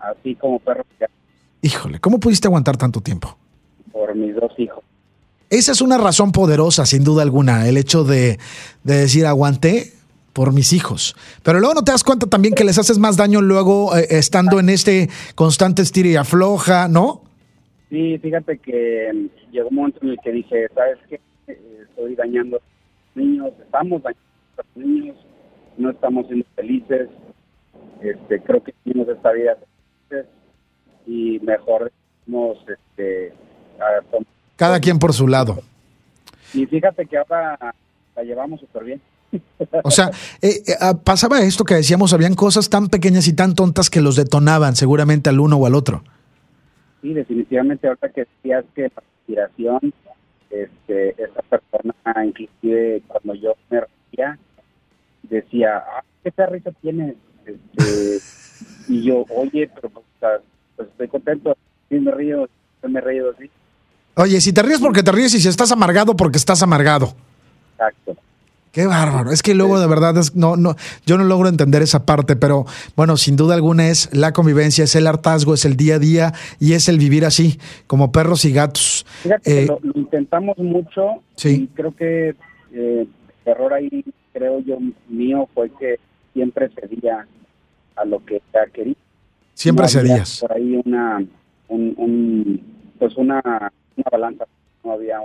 así 0.00 0.34
como 0.34 0.58
perro 0.58 0.84
y 0.96 1.00
gato 1.00 1.12
Híjole, 1.62 1.98
¿cómo 2.00 2.20
pudiste 2.20 2.46
aguantar 2.48 2.76
tanto 2.76 3.00
tiempo? 3.00 3.36
por 3.96 4.14
mis 4.14 4.34
dos 4.36 4.52
hijos. 4.58 4.84
Esa 5.50 5.72
es 5.72 5.80
una 5.80 5.96
razón 5.98 6.32
poderosa, 6.32 6.86
sin 6.86 7.04
duda 7.04 7.22
alguna, 7.22 7.68
el 7.68 7.76
hecho 7.76 8.02
de, 8.04 8.38
de 8.84 8.94
decir 8.96 9.26
aguanté 9.26 9.92
por 10.32 10.52
mis 10.52 10.72
hijos. 10.72 11.14
Pero 11.42 11.60
luego 11.60 11.74
no 11.74 11.82
te 11.84 11.92
das 11.92 12.02
cuenta 12.04 12.26
también 12.26 12.54
que 12.54 12.64
les 12.64 12.78
haces 12.78 12.98
más 12.98 13.16
daño 13.16 13.40
luego 13.40 13.96
eh, 13.96 14.06
estando 14.10 14.58
en 14.60 14.68
este 14.68 15.08
constante 15.34 15.82
estira 15.82 16.08
y 16.08 16.16
afloja, 16.16 16.88
¿no? 16.88 17.22
Sí, 17.88 18.18
fíjate 18.18 18.58
que 18.58 19.10
mm, 19.14 19.52
llegó 19.52 19.68
un 19.68 19.74
momento 19.76 20.00
en 20.02 20.10
el 20.10 20.18
que 20.22 20.32
dije, 20.32 20.66
¿sabes 20.74 20.98
qué? 21.08 21.20
Estoy 21.88 22.16
dañando 22.16 22.56
a 22.56 22.60
los 22.60 23.24
niños, 23.24 23.52
estamos 23.62 24.02
dañando 24.02 24.22
a 24.58 24.62
los 24.62 24.84
niños, 24.86 25.16
no 25.78 25.90
estamos 25.90 26.26
siendo 26.26 26.44
felices. 26.56 27.08
Este, 28.02 28.40
creo 28.42 28.62
que 28.62 28.74
vivimos 28.84 29.08
esta 29.08 29.32
vida 29.32 29.56
felices 30.08 30.26
y 31.06 31.38
mejor 31.40 31.90
este, 32.68 33.32
a- 33.78 34.02
tom- 34.10 34.24
Cada 34.56 34.80
quien 34.80 34.98
por 34.98 35.12
su 35.12 35.28
lado. 35.28 35.62
y 36.54 36.66
fíjate 36.66 37.06
que 37.06 37.18
ahora 37.18 37.74
la 38.16 38.22
llevamos 38.22 38.60
súper 38.60 38.84
bien. 38.84 39.00
O 39.82 39.90
sea, 39.90 40.10
eh, 40.40 40.62
eh, 40.66 40.72
ah, 40.80 40.94
pasaba 41.02 41.40
esto 41.40 41.64
que 41.64 41.74
decíamos, 41.74 42.12
habían 42.12 42.34
cosas 42.34 42.70
tan 42.70 42.88
pequeñas 42.88 43.28
y 43.28 43.34
tan 43.34 43.54
tontas 43.54 43.90
que 43.90 44.00
los 44.00 44.16
detonaban 44.16 44.76
seguramente 44.76 45.28
al 45.28 45.40
uno 45.40 45.56
o 45.56 45.66
al 45.66 45.74
otro. 45.74 46.02
Sí, 47.02 47.12
definitivamente 47.12 47.86
ahorita 47.86 48.08
que 48.10 48.20
decías 48.24 48.64
que 48.74 48.82
la 48.82 49.02
inspiración, 49.18 49.92
este, 50.50 51.22
esta 51.22 51.42
persona, 51.42 52.24
inclusive 52.24 53.02
cuando 53.06 53.34
yo 53.34 53.54
me 53.70 53.80
reía, 53.80 54.38
decía, 55.22 55.78
ah, 55.78 56.04
¿qué 56.22 56.46
risa 56.46 56.70
tienes? 56.80 57.16
Este, 57.44 58.18
y 58.88 59.02
yo, 59.04 59.24
oye, 59.34 59.70
pero 59.74 59.90
pues, 59.90 60.06
pues 60.76 60.88
estoy 60.88 61.08
contento, 61.08 61.56
sí 61.88 62.00
me 62.00 62.10
río, 62.12 62.48
me 62.82 63.00
río 63.00 63.30
así. 63.30 63.50
Oye, 64.16 64.40
si 64.40 64.52
te 64.52 64.62
ríes 64.62 64.80
porque 64.80 65.02
te 65.02 65.12
ríes 65.12 65.34
y 65.34 65.40
si 65.40 65.48
estás 65.48 65.70
amargado 65.72 66.16
porque 66.16 66.38
estás 66.38 66.62
amargado. 66.62 67.14
Exacto. 67.72 68.16
Qué 68.72 68.86
bárbaro. 68.86 69.30
Es 69.30 69.42
que 69.42 69.54
luego 69.54 69.80
de 69.80 69.86
verdad 69.86 70.16
es, 70.18 70.34
no, 70.36 70.56
no, 70.56 70.76
yo 71.06 71.16
no 71.16 71.24
logro 71.24 71.48
entender 71.48 71.80
esa 71.82 72.04
parte, 72.04 72.36
pero 72.36 72.66
bueno, 72.94 73.16
sin 73.16 73.34
duda 73.36 73.54
alguna 73.54 73.88
es 73.88 74.10
la 74.14 74.32
convivencia, 74.32 74.84
es 74.84 74.94
el 74.96 75.06
hartazgo, 75.06 75.54
es 75.54 75.64
el 75.64 75.76
día 75.76 75.94
a 75.96 75.98
día 75.98 76.32
y 76.60 76.74
es 76.74 76.88
el 76.90 76.98
vivir 76.98 77.24
así, 77.24 77.58
como 77.86 78.12
perros 78.12 78.44
y 78.44 78.52
gatos. 78.52 79.06
Fíjate 79.22 79.50
Eh, 79.50 79.60
que 79.62 79.66
lo, 79.66 79.80
lo 79.82 79.92
intentamos 80.00 80.58
mucho 80.58 81.22
Sí. 81.36 81.62
y 81.64 81.66
creo 81.68 81.94
que 81.96 82.30
eh, 82.30 82.36
el 82.72 83.08
error 83.44 83.72
ahí, 83.72 84.04
creo 84.34 84.60
yo, 84.60 84.78
mío 85.08 85.48
fue 85.54 85.70
que 85.78 85.96
siempre 86.34 86.68
cedía 86.78 87.26
a 87.96 88.04
lo 88.04 88.22
que 88.26 88.42
quería. 88.74 88.94
Siempre 89.54 89.84
no 89.84 89.88
cedías. 89.88 90.40
Por 90.40 90.52
ahí 90.52 90.78
una, 90.84 91.24
un, 91.68 91.94
un- 91.96 92.60
pues 92.98 93.16
una, 93.16 93.40
una 93.96 94.10
balanza, 94.10 94.44
no 94.84 94.92
había 94.92 95.20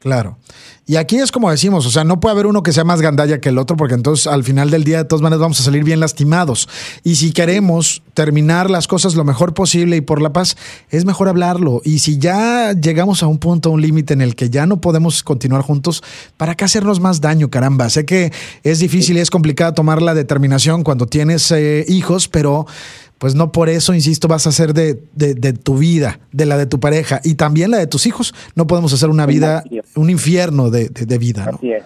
Claro. 0.00 0.38
Y 0.86 0.96
aquí 0.96 1.18
es 1.18 1.30
como 1.30 1.50
decimos, 1.50 1.86
o 1.86 1.90
sea, 1.90 2.04
no 2.04 2.20
puede 2.20 2.32
haber 2.32 2.46
uno 2.46 2.62
que 2.62 2.72
sea 2.72 2.84
más 2.84 3.02
gandalla 3.02 3.38
que 3.38 3.50
el 3.50 3.58
otro, 3.58 3.76
porque 3.76 3.94
entonces 3.94 4.26
al 4.26 4.42
final 4.44 4.70
del 4.70 4.82
día 4.82 4.96
de 4.96 5.04
todas 5.04 5.22
maneras 5.22 5.40
vamos 5.40 5.60
a 5.60 5.62
salir 5.62 5.84
bien 5.84 6.00
lastimados. 6.00 6.68
Y 7.04 7.16
si 7.16 7.32
queremos 7.32 8.02
terminar 8.14 8.70
las 8.70 8.88
cosas 8.88 9.14
lo 9.14 9.22
mejor 9.22 9.52
posible 9.52 9.96
y 9.96 10.00
por 10.00 10.22
la 10.22 10.32
paz, 10.32 10.56
es 10.88 11.04
mejor 11.04 11.28
hablarlo. 11.28 11.82
Y 11.84 11.98
si 11.98 12.18
ya 12.18 12.72
llegamos 12.72 13.22
a 13.22 13.26
un 13.26 13.38
punto, 13.38 13.68
a 13.68 13.72
un 13.72 13.82
límite 13.82 14.14
en 14.14 14.22
el 14.22 14.36
que 14.36 14.48
ya 14.48 14.64
no 14.64 14.80
podemos 14.80 15.22
continuar 15.22 15.62
juntos, 15.62 16.02
¿para 16.38 16.54
qué 16.54 16.64
hacernos 16.64 16.98
más 16.98 17.20
daño, 17.20 17.50
caramba? 17.50 17.90
Sé 17.90 18.06
que 18.06 18.32
es 18.64 18.78
difícil 18.78 19.18
y 19.18 19.20
es 19.20 19.30
complicado 19.30 19.74
tomar 19.74 20.00
la 20.00 20.14
determinación 20.14 20.82
cuando 20.82 21.06
tienes 21.06 21.52
eh, 21.52 21.84
hijos, 21.88 22.26
pero 22.26 22.66
pues 23.20 23.34
no 23.36 23.52
por 23.52 23.68
eso, 23.68 23.92
insisto, 23.94 24.26
vas 24.28 24.46
a 24.46 24.48
hacer 24.48 24.72
de, 24.72 24.94
de- 25.14 25.34
de 25.34 25.52
tu 25.52 25.76
vida, 25.78 26.18
de 26.32 26.46
la 26.46 26.56
de 26.56 26.64
tu 26.66 26.80
pareja 26.80 27.20
y 27.22 27.34
también 27.36 27.70
la 27.70 27.76
de 27.78 27.86
tus 27.86 28.06
hijos. 28.06 28.34
No 28.56 28.66
podemos 28.66 28.92
hacer 28.92 29.10
una 29.10 29.24
Un 29.24 29.28
vida, 29.30 29.62
un 29.94 30.08
infierno 30.10 30.70
de, 30.70 30.88
de- 30.88 31.04
de 31.06 31.18
vida, 31.18 31.44
¿no? 31.44 31.58
Así 31.58 31.70
es, 31.72 31.84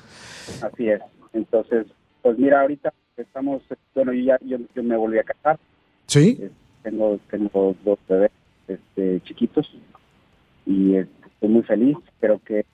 así 0.63 0.89
es. 0.89 1.01
Entonces, 1.33 1.87
pues 2.23 2.39
mira, 2.39 2.61
ahorita 2.63 2.93
estamos, 3.17 3.63
bueno, 3.95 4.13
yo 4.13 4.23
ya 4.25 4.39
yo, 4.47 4.59
yo 4.75 4.83
me 4.85 4.97
volví 4.97 5.19
a 5.19 5.25
casar, 5.25 5.59
¿Sí? 6.07 6.39
eh, 6.41 6.51
tengo 6.85 7.19
tengo 7.31 7.75
dos 7.85 7.99
bebés 8.09 8.31
este, 8.69 9.21
chiquitos 9.25 9.69
y 10.67 10.95
este, 10.95 11.27
estoy 11.27 11.49
muy 11.49 11.63
feliz, 11.65 11.97
creo 12.21 12.41
que 12.45 12.65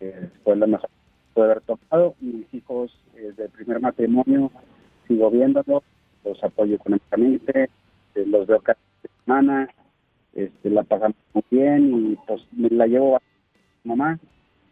eh, 0.00 0.28
fue 0.44 0.54
la 0.56 0.66
mejor 0.66 0.88
que 0.88 1.32
pude 1.34 1.44
haber 1.46 1.60
tomado. 1.62 2.14
Mis 2.20 2.44
hijos 2.52 2.92
eh, 3.16 3.32
del 3.36 3.48
primer 3.48 3.80
matrimonio, 3.80 4.52
sigo 5.08 5.30
viéndolos, 5.30 5.82
los 6.24 6.42
apoyo 6.44 6.74
económicamente, 6.76 7.70
eh, 8.16 8.24
los 8.26 8.46
veo 8.46 8.60
cada 8.60 8.78
semana 9.24 9.68
este, 10.34 10.70
la 10.70 10.82
pasamos 10.82 11.16
muy 11.32 11.44
bien 11.50 12.12
y 12.12 12.16
pues 12.26 12.42
me 12.52 12.68
la 12.68 12.86
llevo 12.86 13.16
a 13.16 13.20
mamá. 13.84 14.18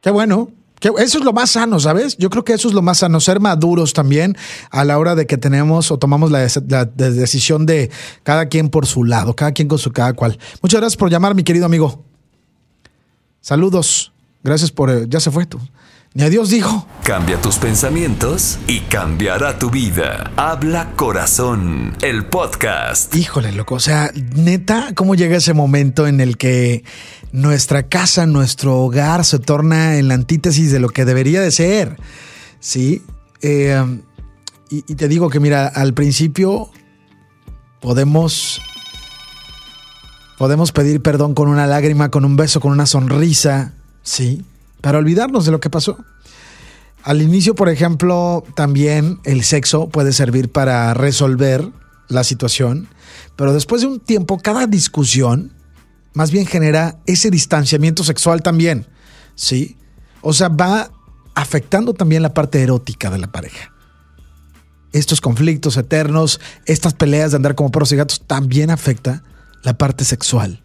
Qué 0.01 0.11
bueno. 0.11 0.51
Eso 0.99 1.19
es 1.19 1.25
lo 1.25 1.33
más 1.33 1.53
sano, 1.53 1.81
¿sabes? 1.81 2.15
Yo 2.19 2.29
creo 2.29 2.45
que 2.45 2.53
eso 2.53 2.69
es 2.69 2.75
lo 2.75 2.83
más 2.83 2.99
sano, 2.99 3.19
ser 3.19 3.41
maduros 3.41 3.95
también 3.95 4.37
a 4.71 4.85
la 4.85 4.99
hora 4.99 5.15
de 5.15 5.27
que 5.27 5.39
tenemos 5.39 5.91
o 5.91 5.99
tomamos 5.99 6.31
la, 6.31 6.47
la 6.69 6.85
decisión 6.85 7.65
de 7.65 7.91
cada 8.23 8.51
quien 8.51 8.69
por 8.69 8.85
su 8.85 9.03
lado, 9.05 9.35
cada 9.35 9.53
quien 9.53 9.67
con 9.67 9.79
su 9.79 9.93
cada 9.93 10.13
cual. 10.13 10.39
Muchas 10.61 10.81
gracias 10.81 10.99
por 10.99 11.11
llamar, 11.11 11.35
mi 11.35 11.43
querido 11.43 11.65
amigo. 11.65 12.05
Saludos. 13.41 14.13
Gracias 14.43 14.71
por... 14.71 14.91
eh, 14.91 15.07
ya 15.09 15.21
se 15.21 15.31
fue 15.31 15.47
tú. 15.47 15.59
Ni 16.17 16.23
a 16.23 16.31
Dios 16.31 16.49
dijo. 16.49 16.87
Cambia 17.03 17.43
tus 17.43 17.57
pensamientos 17.57 18.61
y 18.69 18.83
cambiará 18.83 19.59
tu 19.59 19.69
vida. 19.69 20.31
Habla 20.37 20.93
Corazón, 20.95 21.97
el 22.03 22.25
podcast. 22.27 23.13
Híjole, 23.17 23.51
loco. 23.51 23.75
O 23.75 23.81
sea, 23.81 24.13
neta, 24.37 24.93
¿cómo 24.95 25.17
llega 25.17 25.37
ese 25.37 25.55
momento 25.55 26.07
en 26.07 26.21
el 26.21 26.37
que 26.37 26.85
nuestra 27.33 27.89
casa, 27.89 28.27
nuestro 28.27 28.77
hogar 28.77 29.25
se 29.25 29.41
torna 29.41 29.99
en 29.99 30.07
la 30.07 30.15
antítesis 30.15 30.71
de 30.71 30.79
lo 30.79 30.89
que 30.89 31.05
debería 31.05 31.41
de 31.41 31.51
ser? 31.51 31.97
Sí. 32.61 33.03
Eh, 33.43 33.85
y, 34.71 34.85
y 34.87 34.95
te 34.95 35.09
digo 35.09 35.31
que, 35.31 35.41
mira, 35.41 35.67
al 35.67 35.95
principio 35.95 36.71
podemos. 37.81 38.63
Podemos 40.39 40.71
pedir 40.71 41.03
perdón 41.03 41.35
con 41.35 41.49
una 41.49 41.67
lágrima, 41.67 42.13
con 42.13 42.25
un 42.25 42.37
beso, 42.37 42.61
con 42.61 42.71
una 42.71 42.87
sonrisa, 42.87 43.75
sí, 44.03 44.45
para 44.85 44.99
olvidarnos 44.99 45.47
de 45.47 45.51
lo 45.51 45.61
que 45.61 45.71
pasó. 45.71 46.05
Al 47.05 47.23
inicio, 47.23 47.55
por 47.55 47.71
ejemplo, 47.71 48.45
también 48.55 49.19
el 49.25 49.43
sexo 49.43 49.89
puede 49.89 50.13
servir 50.13 50.53
para 50.53 50.93
resolver 50.93 51.67
la 52.09 52.23
situación, 52.23 52.89
pero 53.35 53.55
después 53.55 53.81
de 53.81 53.89
un 53.89 53.99
tiempo, 53.99 54.37
cada 54.37 54.67
discusión 54.67 55.55
más 56.13 56.31
bien 56.31 56.45
genera 56.45 56.99
ese 57.07 57.31
distanciamiento 57.31 58.05
sexual 58.05 58.43
también, 58.43 58.87
¿sí? 59.37 59.79
O 60.21 60.35
sea, 60.35 60.51
va 60.51 60.91
afectando 61.35 61.95
también 61.95 62.21
la 62.21 62.35
parte 62.35 62.63
erótica 62.63 63.09
de 63.09 63.19
la 63.19 63.33
pareja. 63.33 63.73
Estos 64.93 65.23
conflictos 65.23 65.79
eternos, 65.79 66.43
estas 66.67 66.93
peleas 66.93 67.31
de 67.31 67.37
andar 67.37 67.55
como 67.55 67.71
perros 67.71 67.91
y 67.93 67.97
gatos, 67.97 68.21
también 68.27 68.71
afecta 68.71 69.23
la 69.63 69.79
parte 69.79 70.05
sexual. 70.05 70.63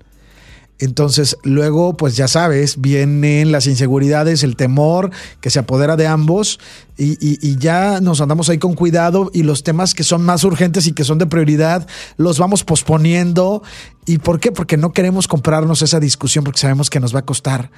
Entonces, 0.80 1.38
luego, 1.44 1.98
pues 1.98 2.16
ya 2.16 2.30
sabes, 2.30 2.80
vienen 2.80 3.52
las 3.52 3.68
inseguridades, 3.68 4.44
el 4.44 4.56
temor 4.56 5.12
que 5.42 5.50
se 5.50 5.60
apodera 5.60 5.98
de 5.98 6.08
ambos 6.08 6.60
y, 6.98 7.18
y, 7.22 7.58
ya 7.58 8.00
nos 8.02 8.22
andamos 8.22 8.50
ahí 8.50 8.58
con 8.58 8.76
cuidado 8.76 9.30
y 9.34 9.44
los 9.44 9.64
temas 9.64 9.94
que 9.94 10.04
son 10.04 10.24
más 10.24 10.44
urgentes 10.44 10.88
y 10.88 10.94
que 10.94 11.04
son 11.04 11.18
de 11.18 11.26
prioridad 11.26 11.88
los 12.18 12.40
vamos 12.40 12.64
posponiendo. 12.64 13.62
¿Y 14.06 14.20
por 14.20 14.40
qué? 14.40 14.52
Porque 14.52 14.78
no 14.78 14.94
queremos 14.94 15.28
comprarnos 15.28 15.82
esa 15.82 16.00
discusión 16.00 16.44
porque 16.44 16.60
sabemos 16.60 16.90
que 16.90 17.00
nos 17.00 17.14
va 17.14 17.20
a 17.20 17.26
costar 17.26 17.72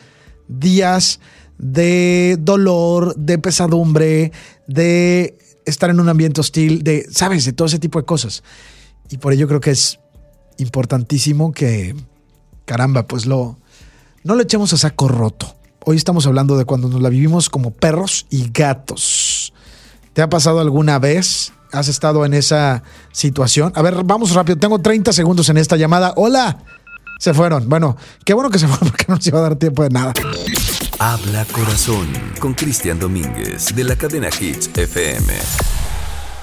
días 0.47 1.19
de 1.57 2.37
dolor, 2.39 3.15
de 3.15 3.37
pesadumbre, 3.37 4.31
de 4.67 5.37
estar 5.65 5.89
en 5.89 5.99
un 5.99 6.09
ambiente 6.09 6.41
hostil, 6.41 6.83
de, 6.83 7.07
sabes, 7.11 7.45
de 7.45 7.53
todo 7.53 7.67
ese 7.67 7.79
tipo 7.79 7.99
de 7.99 8.05
cosas. 8.05 8.43
Y 9.09 9.17
por 9.17 9.33
ello 9.33 9.47
creo 9.47 9.59
que 9.59 9.71
es 9.71 9.99
importantísimo 10.57 11.51
que 11.51 11.95
caramba, 12.65 13.07
pues 13.07 13.25
lo 13.25 13.57
no 14.23 14.35
le 14.35 14.43
echemos 14.43 14.71
a 14.73 14.77
saco 14.77 15.07
roto. 15.07 15.55
Hoy 15.83 15.97
estamos 15.97 16.27
hablando 16.27 16.57
de 16.57 16.65
cuando 16.65 16.87
nos 16.89 17.01
la 17.01 17.09
vivimos 17.09 17.49
como 17.49 17.71
perros 17.71 18.27
y 18.29 18.51
gatos. 18.51 19.51
¿Te 20.13 20.21
ha 20.21 20.29
pasado 20.29 20.59
alguna 20.59 20.99
vez? 20.99 21.53
¿Has 21.71 21.87
estado 21.87 22.25
en 22.25 22.33
esa 22.33 22.83
situación? 23.11 23.71
A 23.75 23.81
ver, 23.81 24.03
vamos 24.03 24.33
rápido. 24.33 24.57
Tengo 24.57 24.79
30 24.79 25.11
segundos 25.13 25.49
en 25.49 25.57
esta 25.57 25.77
llamada. 25.77 26.13
Hola. 26.17 26.63
Se 27.19 27.33
fueron. 27.33 27.69
Bueno, 27.69 27.97
qué 28.25 28.33
bueno 28.33 28.49
que 28.49 28.59
se 28.59 28.67
fueron 28.69 28.89
porque 28.89 29.05
no 29.07 29.15
nos 29.15 29.25
iba 29.25 29.39
a 29.39 29.43
dar 29.43 29.55
tiempo 29.55 29.83
de 29.83 29.89
nada. 29.89 30.13
Habla 30.99 31.45
Corazón 31.45 32.07
con 32.39 32.53
Cristian 32.53 32.99
Domínguez 32.99 33.75
de 33.75 33.83
la 33.83 33.95
cadena 33.95 34.29
Hits 34.29 34.69
FM. 34.75 35.33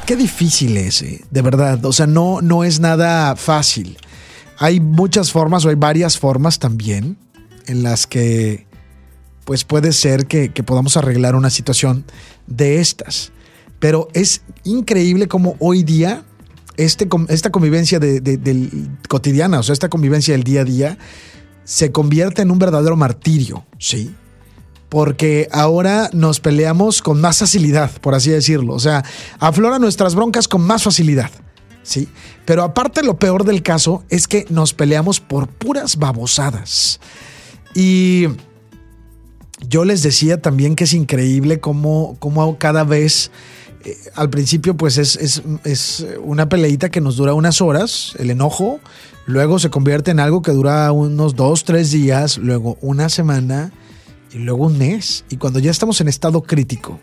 Qué 0.05 0.17
difícil 0.17 0.77
es, 0.79 1.03
eh, 1.03 1.25
de 1.31 1.43
verdad. 1.43 1.85
O 1.85 1.93
sea, 1.93 2.07
no, 2.07 2.41
no 2.41 2.65
es 2.65 2.81
nada 2.81 3.37
fácil. 3.37 3.99
Hay 4.59 4.81
muchas 4.81 5.33
formas 5.33 5.65
o 5.65 5.69
hay 5.69 5.77
varias 5.77 6.19
formas 6.19 6.59
también 6.59 7.17
en 7.67 7.83
las 7.83 8.07
que 8.07 8.67
pues 9.45 9.65
puede 9.65 9.93
ser 9.93 10.27
que, 10.27 10.53
que 10.53 10.63
podamos 10.63 10.97
arreglar 10.97 11.35
una 11.35 11.49
situación 11.49 12.05
de 12.47 12.81
estas. 12.81 13.33
Pero 13.79 14.09
es 14.13 14.43
increíble 14.65 15.29
como 15.29 15.57
hoy 15.61 15.85
día 15.85 16.25
este, 16.77 17.09
esta 17.29 17.51
convivencia 17.51 17.99
de, 17.99 18.21
de, 18.21 18.37
del 18.37 18.91
cotidiana, 19.09 19.61
o 19.61 19.63
sea, 19.63 19.73
esta 19.73 19.89
convivencia 19.89 20.33
del 20.33 20.45
día 20.45 20.63
a 20.63 20.65
día, 20.65 20.99
se 21.65 21.93
convierte 21.93 22.43
en 22.43 22.51
un 22.51 22.59
verdadero 22.59 22.97
martirio, 22.97 23.67
¿sí? 23.79 24.15
Porque 24.89 25.49
ahora 25.53 26.09
nos 26.13 26.41
peleamos 26.41 27.03
con 27.03 27.21
más 27.21 27.39
facilidad, 27.39 27.91
por 28.01 28.15
así 28.15 28.31
decirlo. 28.31 28.75
O 28.75 28.79
sea, 28.79 29.05
afloran 29.39 29.83
nuestras 29.83 30.15
broncas 30.15 30.49
con 30.49 30.63
más 30.63 30.83
facilidad. 30.85 31.31
¿Sí? 31.89 32.09
Pero 32.45 32.63
aparte 32.63 33.03
lo 33.03 33.19
peor 33.19 33.45
del 33.45 33.63
caso 33.63 34.05
es 34.11 34.29
que 34.29 34.45
nos 34.51 34.75
peleamos 34.75 35.21
por 35.21 35.49
puras 35.49 35.97
babosadas. 35.97 37.01
Y 37.75 38.27
yo 39.67 39.85
les 39.85 40.03
decía 40.03 40.41
también 40.41 40.77
que 40.77 40.85
es 40.85 40.93
increíble 40.93 41.61
cómo, 41.61 42.17
cómo 42.19 42.59
cada 42.59 42.85
vez, 42.85 43.31
eh, 43.85 43.97
al 44.15 44.29
principio 44.29 44.77
pues 44.77 44.99
es, 44.99 45.17
es, 45.17 45.43
es, 45.65 46.07
una 46.23 46.49
peleita 46.49 46.91
que 46.91 47.01
nos 47.01 47.17
dura 47.17 47.35
unas 47.35 47.61
horas, 47.61 48.15
el 48.19 48.31
enojo, 48.31 48.81
luego 49.27 49.59
se 49.59 49.71
convierte 49.71 50.11
en 50.11 50.21
algo 50.21 50.43
que 50.43 50.53
dura 50.53 50.93
unos 50.93 51.37
dos, 51.37 51.65
tres 51.65 51.91
días, 51.91 52.37
luego 52.37 52.77
una 52.83 53.09
semana 53.09 53.73
y 54.33 54.39
luego 54.39 54.67
un 54.67 54.77
mes. 54.77 55.25
Y 55.31 55.39
cuando 55.39 55.59
ya 55.59 55.71
estamos 55.71 56.01
en 56.03 56.09
estado 56.09 56.43
crítico, 56.43 57.01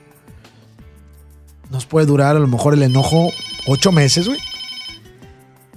nos 1.72 1.88
puede 1.88 2.06
durar 2.06 2.36
a 2.36 2.40
lo 2.40 2.48
mejor 2.48 2.76
el 2.76 2.84
enojo 2.84 3.32
ocho 3.68 3.92
meses, 3.92 4.28
güey. 4.28 4.40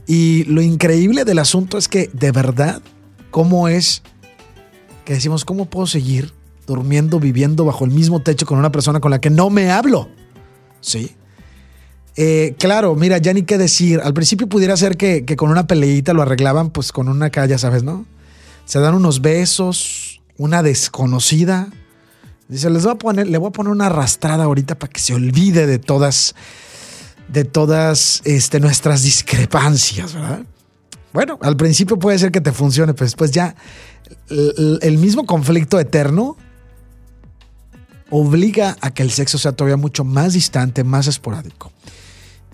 Y 0.08 0.44
lo 0.44 0.62
increíble 0.62 1.26
del 1.26 1.38
asunto 1.38 1.76
es 1.76 1.86
que 1.86 2.10
de 2.14 2.32
verdad, 2.32 2.80
¿cómo 3.30 3.68
es 3.68 4.02
que 5.04 5.12
decimos, 5.12 5.44
¿cómo 5.44 5.66
puedo 5.66 5.86
seguir 5.86 6.32
durmiendo, 6.66 7.20
viviendo 7.20 7.66
bajo 7.66 7.84
el 7.84 7.90
mismo 7.90 8.20
techo 8.20 8.46
con 8.46 8.58
una 8.58 8.72
persona 8.72 9.00
con 9.00 9.10
la 9.10 9.20
que 9.20 9.28
no 9.28 9.50
me 9.50 9.70
hablo? 9.70 10.08
Sí. 10.80 11.14
Eh, 12.16 12.56
claro, 12.58 12.94
mira, 12.94 13.18
ya 13.18 13.34
ni 13.34 13.42
qué 13.42 13.58
decir. 13.58 14.00
Al 14.02 14.14
principio 14.14 14.48
pudiera 14.48 14.78
ser 14.78 14.96
que, 14.96 15.26
que 15.26 15.36
con 15.36 15.50
una 15.50 15.66
peleita 15.66 16.14
lo 16.14 16.22
arreglaban, 16.22 16.70
pues 16.70 16.90
con 16.90 17.08
una 17.08 17.28
calle, 17.28 17.58
¿sabes, 17.58 17.82
no? 17.82 18.06
Se 18.64 18.80
dan 18.80 18.94
unos 18.94 19.20
besos, 19.20 20.22
una 20.38 20.62
desconocida. 20.62 21.68
Dice, 22.48 22.70
les 22.70 22.82
voy 22.84 22.92
a 22.92 22.94
poner, 22.94 23.28
le 23.28 23.36
voy 23.36 23.48
a 23.48 23.52
poner 23.52 23.70
una 23.70 23.86
arrastrada 23.86 24.44
ahorita 24.44 24.78
para 24.78 24.90
que 24.90 25.00
se 25.00 25.12
olvide 25.12 25.66
de 25.66 25.78
todas 25.78 26.34
de 27.28 27.44
todas 27.44 28.22
este, 28.24 28.60
nuestras 28.60 29.02
discrepancias, 29.02 30.14
¿verdad? 30.14 30.42
Bueno, 31.12 31.38
al 31.42 31.56
principio 31.56 31.98
puede 31.98 32.18
ser 32.18 32.30
que 32.30 32.40
te 32.40 32.52
funcione, 32.52 32.94
pero 32.94 33.06
después 33.06 33.30
ya 33.30 33.54
el, 34.30 34.98
mismo 34.98 35.26
conflicto 35.26 35.80
eterno 35.80 36.36
obliga 38.10 38.76
a 38.80 38.92
que 38.92 39.02
el 39.02 39.10
sexo 39.10 39.38
sea 39.38 39.52
todavía 39.52 39.76
mucho 39.76 40.04
más 40.04 40.34
distante, 40.34 40.84
más 40.84 41.06
esporádico. 41.06 41.72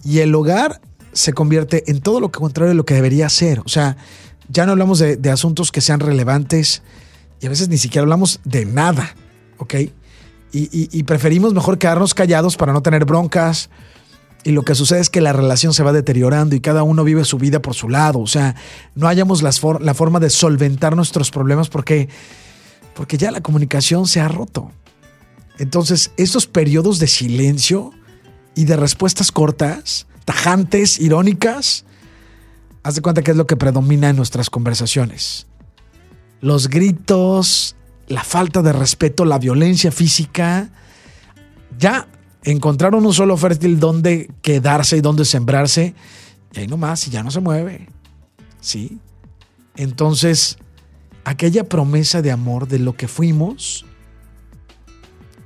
Y 0.04 0.20
el 0.20 0.34
hogar 0.34 0.80
se 1.12 1.32
convierte 1.32 1.90
en 1.90 2.00
todo 2.00 2.20
lo 2.20 2.30
contrario 2.30 2.70
de 2.70 2.74
lo 2.74 2.84
que 2.84 2.94
debería 2.94 3.28
ser. 3.28 3.60
O 3.60 3.68
sea, 3.68 3.96
ya 4.48 4.66
no 4.66 4.72
hablamos 4.72 4.98
de, 4.98 5.30
asuntos 5.30 5.72
que 5.72 5.80
sean 5.80 6.00
relevantes 6.00 6.82
y 7.40 7.46
a 7.46 7.50
veces 7.50 7.68
ni 7.68 7.78
siquiera 7.78 8.02
hablamos 8.02 8.40
de 8.44 8.64
nada, 8.64 9.14
¿ok? 9.58 9.74
Y 10.56 11.02
preferimos 11.02 11.52
mejor 11.52 11.78
quedarnos 11.78 12.14
callados 12.14 12.56
para 12.56 12.72
no 12.72 12.80
tener 12.80 13.04
broncas, 13.04 13.70
y 14.44 14.52
lo 14.52 14.62
que 14.62 14.74
sucede 14.74 15.00
es 15.00 15.08
que 15.08 15.22
la 15.22 15.32
relación 15.32 15.72
se 15.72 15.82
va 15.82 15.92
deteriorando 15.92 16.54
y 16.54 16.60
cada 16.60 16.82
uno 16.82 17.02
vive 17.02 17.24
su 17.24 17.38
vida 17.38 17.60
por 17.60 17.74
su 17.74 17.88
lado. 17.88 18.20
O 18.20 18.26
sea, 18.26 18.54
no 18.94 19.08
hayamos 19.08 19.42
las 19.42 19.62
la 19.80 19.94
forma 19.94 20.20
de 20.20 20.28
solventar 20.28 20.94
nuestros 20.94 21.30
problemas 21.30 21.70
porque, 21.70 22.10
porque 22.94 23.16
ya 23.16 23.30
la 23.30 23.40
comunicación 23.40 24.06
se 24.06 24.20
ha 24.20 24.28
roto. 24.28 24.70
Entonces, 25.58 26.12
estos 26.18 26.46
periodos 26.46 26.98
de 26.98 27.06
silencio 27.06 27.92
y 28.54 28.66
de 28.66 28.76
respuestas 28.76 29.32
cortas, 29.32 30.06
tajantes, 30.26 31.00
irónicas, 31.00 31.86
haz 32.82 32.96
de 32.96 33.02
cuenta 33.02 33.22
que 33.22 33.30
es 33.30 33.36
lo 33.36 33.46
que 33.46 33.56
predomina 33.56 34.10
en 34.10 34.16
nuestras 34.16 34.50
conversaciones. 34.50 35.46
Los 36.42 36.68
gritos, 36.68 37.76
la 38.08 38.22
falta 38.22 38.60
de 38.60 38.74
respeto, 38.74 39.24
la 39.24 39.38
violencia 39.38 39.90
física, 39.90 40.68
ya 41.78 42.08
encontraron 42.44 43.04
un 43.04 43.14
solo 43.14 43.36
fértil 43.36 43.80
donde 43.80 44.30
quedarse 44.42 44.98
y 44.98 45.00
donde 45.00 45.24
sembrarse, 45.24 45.94
y 46.52 46.60
ahí 46.60 46.66
nomás, 46.66 47.06
y 47.08 47.10
ya 47.10 47.22
no 47.22 47.30
se 47.30 47.40
mueve. 47.40 47.88
¿Sí? 48.60 48.98
Entonces, 49.76 50.58
aquella 51.24 51.64
promesa 51.64 52.22
de 52.22 52.30
amor 52.30 52.68
de 52.68 52.78
lo 52.78 52.96
que 52.96 53.08
fuimos 53.08 53.84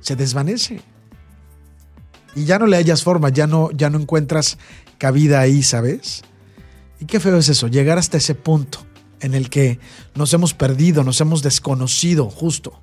se 0.01 0.15
desvanece. 0.15 0.81
Y 2.35 2.45
ya 2.45 2.59
no 2.59 2.67
le 2.67 2.77
hallas 2.77 3.03
forma, 3.03 3.29
ya 3.29 3.47
no, 3.47 3.71
ya 3.71 3.89
no 3.89 3.99
encuentras 3.99 4.57
cabida 4.97 5.39
ahí, 5.39 5.63
¿sabes? 5.63 6.21
Y 6.99 7.05
qué 7.05 7.19
feo 7.19 7.37
es 7.37 7.49
eso, 7.49 7.67
llegar 7.67 7.97
hasta 7.97 8.17
ese 8.17 8.35
punto 8.35 8.85
en 9.21 9.33
el 9.33 9.49
que 9.49 9.79
nos 10.15 10.33
hemos 10.33 10.53
perdido, 10.53 11.03
nos 11.03 11.19
hemos 11.21 11.41
desconocido, 11.41 12.29
justo. 12.29 12.79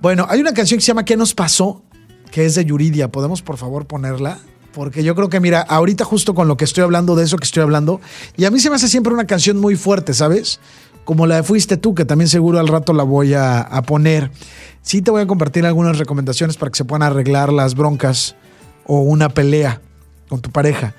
Bueno, 0.00 0.26
hay 0.28 0.40
una 0.40 0.54
canción 0.54 0.78
que 0.78 0.82
se 0.82 0.88
llama 0.88 1.04
¿Qué 1.04 1.16
nos 1.16 1.34
pasó? 1.34 1.82
Que 2.30 2.44
es 2.44 2.54
de 2.54 2.64
Yuridia. 2.64 3.10
¿Podemos 3.10 3.42
por 3.42 3.56
favor 3.56 3.86
ponerla? 3.86 4.38
Porque 4.72 5.02
yo 5.02 5.14
creo 5.14 5.28
que, 5.28 5.40
mira, 5.40 5.60
ahorita 5.60 6.04
justo 6.04 6.34
con 6.34 6.46
lo 6.46 6.56
que 6.56 6.64
estoy 6.64 6.84
hablando, 6.84 7.16
de 7.16 7.24
eso 7.24 7.36
que 7.36 7.44
estoy 7.44 7.62
hablando, 7.62 8.00
y 8.36 8.44
a 8.44 8.50
mí 8.50 8.60
se 8.60 8.70
me 8.70 8.76
hace 8.76 8.88
siempre 8.88 9.12
una 9.12 9.26
canción 9.26 9.58
muy 9.58 9.76
fuerte, 9.76 10.14
¿sabes? 10.14 10.60
Como 11.04 11.26
la 11.26 11.36
de 11.36 11.42
Fuiste 11.42 11.76
tú, 11.78 11.94
que 11.94 12.04
también 12.04 12.28
seguro 12.28 12.58
al 12.58 12.68
rato 12.68 12.92
la 12.92 13.02
voy 13.02 13.34
a, 13.34 13.82
poner. 13.86 14.30
Sí 14.82 15.02
te 15.02 15.10
voy 15.10 15.22
a 15.22 15.26
compartir 15.26 15.64
algunas 15.66 15.98
recomendaciones 15.98 16.56
para 16.56 16.70
que 16.70 16.76
se 16.76 16.84
puedan 16.84 17.02
arreglar 17.02 17.52
las 17.52 17.74
broncas 17.74 18.36
o 18.86 19.00
una 19.00 19.30
pelea 19.30 19.80
con 20.28 20.40
tu 20.40 20.50
pareja. 20.50 20.94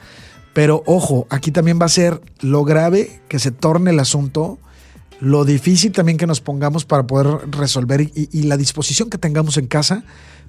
Pero 0.53 0.83
ojo, 0.87 1.27
aquí 1.29 1.51
también 1.51 1.79
va 1.79 1.85
a 1.85 1.89
ser 1.89 2.21
lo 2.41 2.63
grave 2.63 3.21
que 3.29 3.37
se 3.37 3.51
torne 3.51 3.91
el 3.91 3.99
asunto, 3.99 4.57
lo 5.21 5.45
difícil 5.45 5.91
también 5.91 6.17
que 6.17 6.27
nos 6.27 6.41
pongamos 6.41 6.85
para 6.85 7.05
poder 7.05 7.49
resolver 7.51 8.01
y 8.01 8.43
la 8.43 8.57
disposición 8.57 9.09
que 9.09 9.19
tengamos 9.19 9.57
en 9.57 9.67
casa 9.67 10.03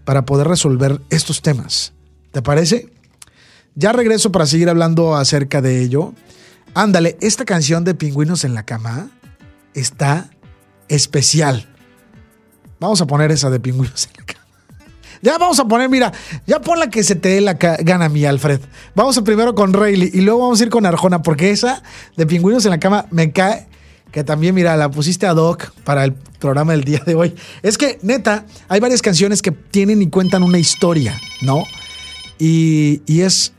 para 0.04 0.24
poder 0.24 0.48
resolver 0.48 1.00
estos 1.10 1.42
temas. 1.42 1.92
¿Te 2.32 2.42
parece? 2.42 2.88
Ya 3.74 3.92
regreso 3.92 4.32
para 4.32 4.46
seguir 4.46 4.68
hablando 4.68 5.16
acerca 5.16 5.60
de 5.60 5.82
ello. 5.82 6.14
Ándale, 6.74 7.16
esta 7.20 7.44
canción 7.44 7.84
de 7.84 7.94
Pingüinos 7.94 8.44
en 8.44 8.54
la 8.54 8.64
Cama 8.64 9.10
está 9.74 10.30
especial. 10.88 11.66
Vamos 12.78 13.00
a 13.00 13.06
poner 13.06 13.30
esa 13.30 13.50
de 13.50 13.60
Pingüinos 13.60 14.06
en 14.06 14.12
la 14.18 14.24
Cama. 14.24 14.40
Ya 15.22 15.36
vamos 15.36 15.60
a 15.60 15.66
poner, 15.66 15.90
mira, 15.90 16.14
ya 16.46 16.62
pon 16.62 16.78
la 16.78 16.88
que 16.88 17.04
se 17.04 17.14
te 17.14 17.28
dé 17.28 17.42
la 17.42 17.52
gana 17.52 18.08
mí, 18.08 18.24
Alfred. 18.24 18.58
Vamos 18.94 19.20
primero 19.20 19.54
con 19.54 19.74
Rayleigh 19.74 20.12
y 20.14 20.22
luego 20.22 20.40
vamos 20.40 20.58
a 20.58 20.64
ir 20.64 20.70
con 20.70 20.86
Arjona, 20.86 21.20
porque 21.20 21.50
esa 21.50 21.82
de 22.16 22.24
Pingüinos 22.24 22.64
en 22.64 22.70
la 22.70 22.80
Cama 22.80 23.04
me 23.10 23.30
cae 23.30 23.68
que 24.12 24.24
también, 24.24 24.54
mira, 24.54 24.76
la 24.76 24.90
pusiste 24.90 25.26
a 25.26 25.34
Doc 25.34 25.72
para 25.84 26.04
el 26.04 26.14
programa 26.14 26.72
del 26.72 26.84
día 26.84 27.02
de 27.04 27.14
hoy. 27.14 27.34
Es 27.62 27.78
que, 27.78 27.98
neta, 28.02 28.46
hay 28.68 28.80
varias 28.80 29.02
canciones 29.02 29.42
que 29.42 29.52
tienen 29.52 30.02
y 30.02 30.08
cuentan 30.08 30.42
una 30.42 30.58
historia, 30.58 31.18
¿no? 31.42 31.64
Y, 32.38 33.02
y 33.06 33.20
es 33.20 33.52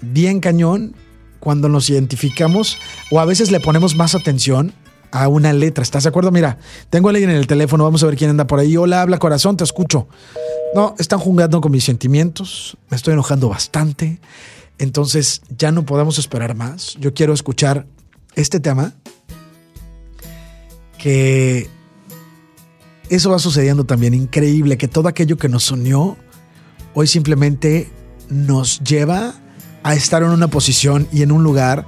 bien 0.00 0.40
cañón 0.40 0.94
cuando 1.40 1.68
nos 1.68 1.88
identificamos 1.90 2.78
o 3.10 3.20
a 3.20 3.24
veces 3.24 3.50
le 3.50 3.60
ponemos 3.60 3.96
más 3.96 4.14
atención 4.14 4.72
a 5.10 5.28
una 5.28 5.52
letra. 5.52 5.82
¿Estás 5.82 6.04
de 6.04 6.10
acuerdo? 6.10 6.30
Mira, 6.30 6.58
tengo 6.90 7.08
a 7.08 7.10
alguien 7.10 7.30
en 7.30 7.36
el 7.36 7.46
teléfono, 7.46 7.84
vamos 7.84 8.02
a 8.02 8.06
ver 8.06 8.16
quién 8.16 8.30
anda 8.30 8.46
por 8.46 8.58
ahí. 8.58 8.76
Hola, 8.76 9.02
habla 9.02 9.18
corazón, 9.18 9.56
te 9.56 9.64
escucho. 9.64 10.08
No, 10.74 10.94
están 10.98 11.18
jugando 11.18 11.60
con 11.60 11.72
mis 11.72 11.84
sentimientos, 11.84 12.76
me 12.90 12.96
estoy 12.96 13.14
enojando 13.14 13.48
bastante. 13.48 14.20
Entonces 14.78 15.42
ya 15.56 15.72
no 15.72 15.86
podemos 15.86 16.18
esperar 16.18 16.54
más. 16.54 16.96
Yo 17.00 17.14
quiero 17.14 17.32
escuchar 17.32 17.86
este 18.34 18.60
tema 18.60 18.92
que 21.06 21.70
eso 23.10 23.30
va 23.30 23.38
sucediendo 23.38 23.84
también. 23.84 24.12
Increíble 24.12 24.76
que 24.76 24.88
todo 24.88 25.06
aquello 25.06 25.36
que 25.36 25.48
nos 25.48 25.70
unió 25.70 26.16
hoy 26.94 27.06
simplemente 27.06 27.88
nos 28.28 28.80
lleva 28.80 29.32
a 29.84 29.94
estar 29.94 30.24
en 30.24 30.30
una 30.30 30.48
posición 30.48 31.06
y 31.12 31.22
en 31.22 31.30
un 31.30 31.44
lugar 31.44 31.86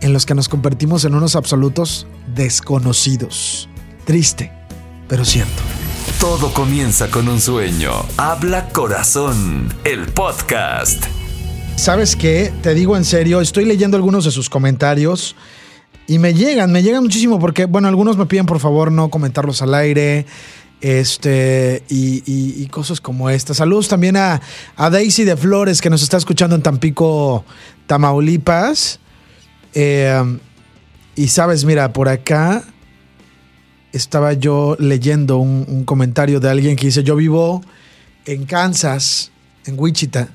en 0.00 0.12
los 0.12 0.26
que 0.26 0.34
nos 0.34 0.48
convertimos 0.48 1.04
en 1.04 1.14
unos 1.14 1.36
absolutos 1.36 2.08
desconocidos. 2.34 3.68
Triste, 4.04 4.50
pero 5.06 5.24
cierto. 5.24 5.62
Todo 6.18 6.52
comienza 6.52 7.08
con 7.08 7.28
un 7.28 7.40
sueño. 7.40 7.92
Habla 8.16 8.70
corazón, 8.70 9.72
el 9.84 10.06
podcast. 10.08 11.04
¿Sabes 11.76 12.16
qué? 12.16 12.52
Te 12.64 12.74
digo 12.74 12.96
en 12.96 13.04
serio, 13.04 13.40
estoy 13.40 13.64
leyendo 13.64 13.96
algunos 13.96 14.24
de 14.24 14.32
sus 14.32 14.50
comentarios 14.50 15.36
y 16.06 16.18
me 16.18 16.34
llegan, 16.34 16.70
me 16.72 16.82
llegan 16.82 17.02
muchísimo 17.02 17.38
porque, 17.38 17.64
bueno, 17.64 17.88
algunos 17.88 18.16
me 18.16 18.26
piden 18.26 18.46
por 18.46 18.60
favor 18.60 18.92
no 18.92 19.10
comentarlos 19.10 19.62
al 19.62 19.74
aire. 19.74 20.26
Este, 20.80 21.82
y, 21.88 22.66
cosas 22.66 23.00
como 23.00 23.30
esta. 23.30 23.54
Saludos 23.54 23.88
también 23.88 24.16
a, 24.16 24.40
Daisy 24.76 25.24
de 25.24 25.36
Flores, 25.36 25.80
que 25.80 25.90
nos 25.90 26.02
está 26.02 26.16
escuchando 26.16 26.54
en 26.54 26.62
Tampico, 26.62 27.44
Tamaulipas. 27.86 29.00
Eh, 29.74 30.38
y 31.16 31.28
sabes, 31.28 31.64
mira, 31.64 31.92
por 31.92 32.08
acá 32.08 32.62
estaba 33.92 34.34
yo 34.34 34.76
leyendo 34.78 35.38
un, 35.38 35.64
un, 35.66 35.84
comentario 35.84 36.40
de 36.40 36.50
alguien 36.50 36.76
que 36.76 36.86
dice: 36.86 37.02
Yo 37.02 37.16
vivo 37.16 37.62
en 38.26 38.44
Kansas, 38.44 39.32
en 39.64 39.78
Wichita. 39.78 40.28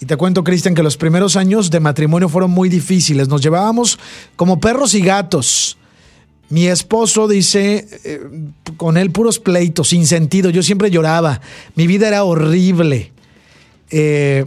Y 0.00 0.06
te 0.06 0.16
cuento, 0.16 0.44
Cristian, 0.44 0.74
que 0.74 0.82
los 0.82 0.96
primeros 0.96 1.36
años 1.36 1.70
de 1.70 1.80
matrimonio 1.80 2.28
fueron 2.28 2.50
muy 2.50 2.68
difíciles. 2.68 3.28
Nos 3.28 3.40
llevábamos 3.40 3.98
como 4.36 4.60
perros 4.60 4.94
y 4.94 5.00
gatos. 5.00 5.78
Mi 6.50 6.66
esposo 6.66 7.26
dice, 7.26 7.88
eh, 8.04 8.20
con 8.76 8.96
él 8.96 9.10
puros 9.10 9.38
pleitos, 9.38 9.88
sin 9.88 10.06
sentido. 10.06 10.50
Yo 10.50 10.62
siempre 10.62 10.90
lloraba. 10.90 11.40
Mi 11.74 11.86
vida 11.86 12.08
era 12.08 12.24
horrible. 12.24 13.12
Eh, 13.90 14.46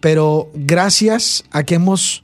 pero 0.00 0.50
gracias 0.54 1.44
a 1.50 1.64
que 1.64 1.76
hemos 1.76 2.22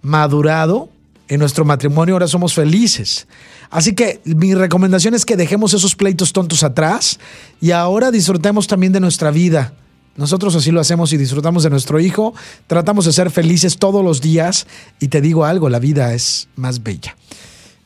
madurado 0.00 0.88
en 1.28 1.38
nuestro 1.38 1.64
matrimonio, 1.64 2.14
ahora 2.14 2.26
somos 2.26 2.54
felices. 2.54 3.26
Así 3.70 3.94
que 3.94 4.20
mi 4.24 4.54
recomendación 4.54 5.14
es 5.14 5.24
que 5.24 5.36
dejemos 5.36 5.72
esos 5.72 5.94
pleitos 5.94 6.32
tontos 6.32 6.62
atrás 6.62 7.20
y 7.60 7.70
ahora 7.70 8.10
disfrutemos 8.10 8.66
también 8.66 8.92
de 8.92 9.00
nuestra 9.00 9.30
vida 9.30 9.72
nosotros 10.16 10.54
así 10.54 10.70
lo 10.70 10.80
hacemos 10.80 11.12
y 11.12 11.16
disfrutamos 11.16 11.62
de 11.62 11.70
nuestro 11.70 11.98
hijo, 11.98 12.34
tratamos 12.66 13.06
de 13.06 13.12
ser 13.12 13.30
felices 13.30 13.78
todos 13.78 14.04
los 14.04 14.20
días 14.20 14.66
y 15.00 15.08
te 15.08 15.20
digo 15.20 15.44
algo, 15.44 15.68
la 15.68 15.78
vida 15.78 16.12
es 16.12 16.48
más 16.56 16.82
bella. 16.82 17.16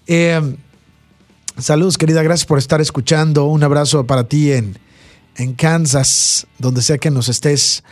Eh, 0.08 0.56
saludos 1.58 1.98
querida, 1.98 2.22
gracias 2.22 2.46
por 2.46 2.58
estar 2.58 2.80
escuchando. 2.80 3.46
Un 3.46 3.62
abrazo 3.62 4.06
para 4.06 4.24
ti 4.24 4.52
en, 4.52 4.78
en 5.36 5.54
Kansas, 5.54 6.46
donde 6.58 6.82
sea 6.82 6.98
que 6.98 7.10
nos 7.10 7.28
estés 7.28 7.84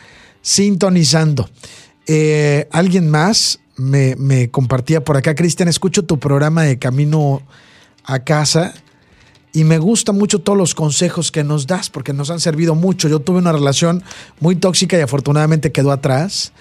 sintonizando. 0.43 1.49
Eh, 2.07 2.69
Alguien 2.73 3.09
más 3.09 3.61
me, 3.77 4.17
me 4.17 4.51
compartía 4.51 5.05
por 5.05 5.17
acá, 5.17 5.35
Cristian, 5.35 5.69
escucho 5.69 6.05
tu 6.05 6.19
programa 6.19 6.63
de 6.63 6.79
Camino 6.79 7.43
a 8.05 8.19
Casa 8.21 8.75
y 9.55 9.63
me 9.63 9.79
gustan 9.79 10.19
mucho 10.19 10.41
todos 10.41 10.59
los 10.59 10.75
consejos 10.75 11.31
que 11.31 11.45
nos 11.45 11.69
das 11.69 11.89
porque 11.89 12.13
nos 12.13 12.29
han 12.31 12.41
servido 12.41 12.75
mucho. 12.75 13.09
Yo 13.09 13.21
tuve 13.21 13.39
una 13.39 13.53
relación 13.53 14.03
muy 14.41 14.57
tóxica 14.57 14.99
y 14.99 15.01
afortunadamente 15.01 15.71
quedó 15.71 15.93
atrás 15.93 16.53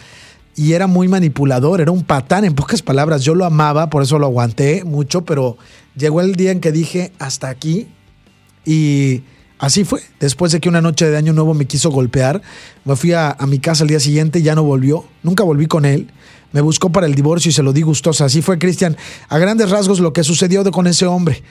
y 0.56 0.74
era 0.74 0.86
muy 0.86 1.08
manipulador, 1.08 1.82
era 1.82 1.90
un 1.90 2.04
patán 2.04 2.46
en 2.46 2.54
pocas 2.54 2.84
palabras. 2.84 3.24
Yo 3.24 3.34
lo 3.34 3.46
amaba, 3.46 3.90
por 3.90 4.04
eso 4.04 4.20
lo 4.20 4.28
aguanté 4.28 4.84
mucho, 4.84 5.26
pero 5.26 5.58
llegó 5.96 6.22
el 6.22 6.36
día 6.36 6.52
en 6.52 6.60
que 6.60 6.72
dije 6.72 7.12
hasta 7.18 7.50
aquí 7.50 7.88
y 8.64 9.24
así 9.58 9.86
fue. 9.86 10.02
Después 10.20 10.52
de 10.52 10.60
que 10.60 10.70
una 10.70 10.82
noche 10.82 11.10
de 11.10 11.18
año 11.18 11.34
nuevo 11.34 11.56
me 11.56 11.66
quiso 11.66 11.90
golpear, 11.90 12.44
me 12.86 12.96
fui 12.96 13.14
a, 13.14 13.32
a 13.32 13.48
mi 13.48 13.58
casa 13.58 13.84
al 13.84 13.90
día 13.90 14.00
siguiente 14.00 14.38
y 14.38 14.44
ya 14.44 14.54
no 14.54 14.62
volvió, 14.62 15.04
nunca 15.24 15.44
volví 15.44 15.66
con 15.66 15.86
él. 15.86 16.12
Me 16.52 16.62
buscó 16.62 16.92
para 16.92 17.08
el 17.08 17.16
divorcio 17.16 17.50
y 17.50 17.54
se 17.54 17.64
lo 17.64 17.74
di 17.74 17.82
gustosa. 17.82 18.26
Así 18.26 18.44
fue, 18.44 18.60
Cristian. 18.60 18.96
A 19.30 19.40
grandes 19.40 19.72
rasgos 19.72 20.00
lo 20.00 20.14
que 20.14 20.24
sucedió 20.24 20.64
con 20.70 20.86
ese 20.86 21.08
hombre. 21.08 21.42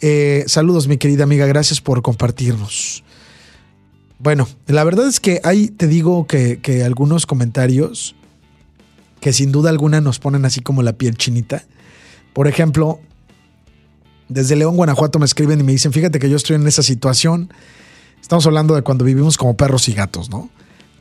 Eh, 0.00 0.44
saludos, 0.46 0.88
mi 0.88 0.98
querida 0.98 1.24
amiga, 1.24 1.46
gracias 1.46 1.80
por 1.80 2.02
compartirnos. 2.02 3.02
Bueno, 4.18 4.48
la 4.66 4.84
verdad 4.84 5.08
es 5.08 5.20
que 5.20 5.40
hay, 5.44 5.68
te 5.68 5.86
digo 5.86 6.26
que, 6.26 6.60
que 6.60 6.84
algunos 6.84 7.26
comentarios 7.26 8.14
que 9.20 9.32
sin 9.32 9.52
duda 9.52 9.70
alguna 9.70 10.00
nos 10.00 10.18
ponen 10.18 10.44
así 10.44 10.60
como 10.60 10.82
la 10.82 10.92
piel 10.92 11.16
chinita. 11.16 11.64
Por 12.32 12.48
ejemplo, 12.48 13.00
desde 14.28 14.56
León, 14.56 14.76
Guanajuato 14.76 15.18
me 15.18 15.24
escriben 15.24 15.60
y 15.60 15.62
me 15.62 15.72
dicen, 15.72 15.92
fíjate 15.92 16.18
que 16.18 16.28
yo 16.28 16.36
estoy 16.36 16.56
en 16.56 16.66
esa 16.66 16.82
situación. 16.82 17.52
Estamos 18.20 18.46
hablando 18.46 18.74
de 18.74 18.82
cuando 18.82 19.04
vivimos 19.04 19.36
como 19.36 19.56
perros 19.56 19.88
y 19.88 19.94
gatos, 19.94 20.30
¿no? 20.30 20.50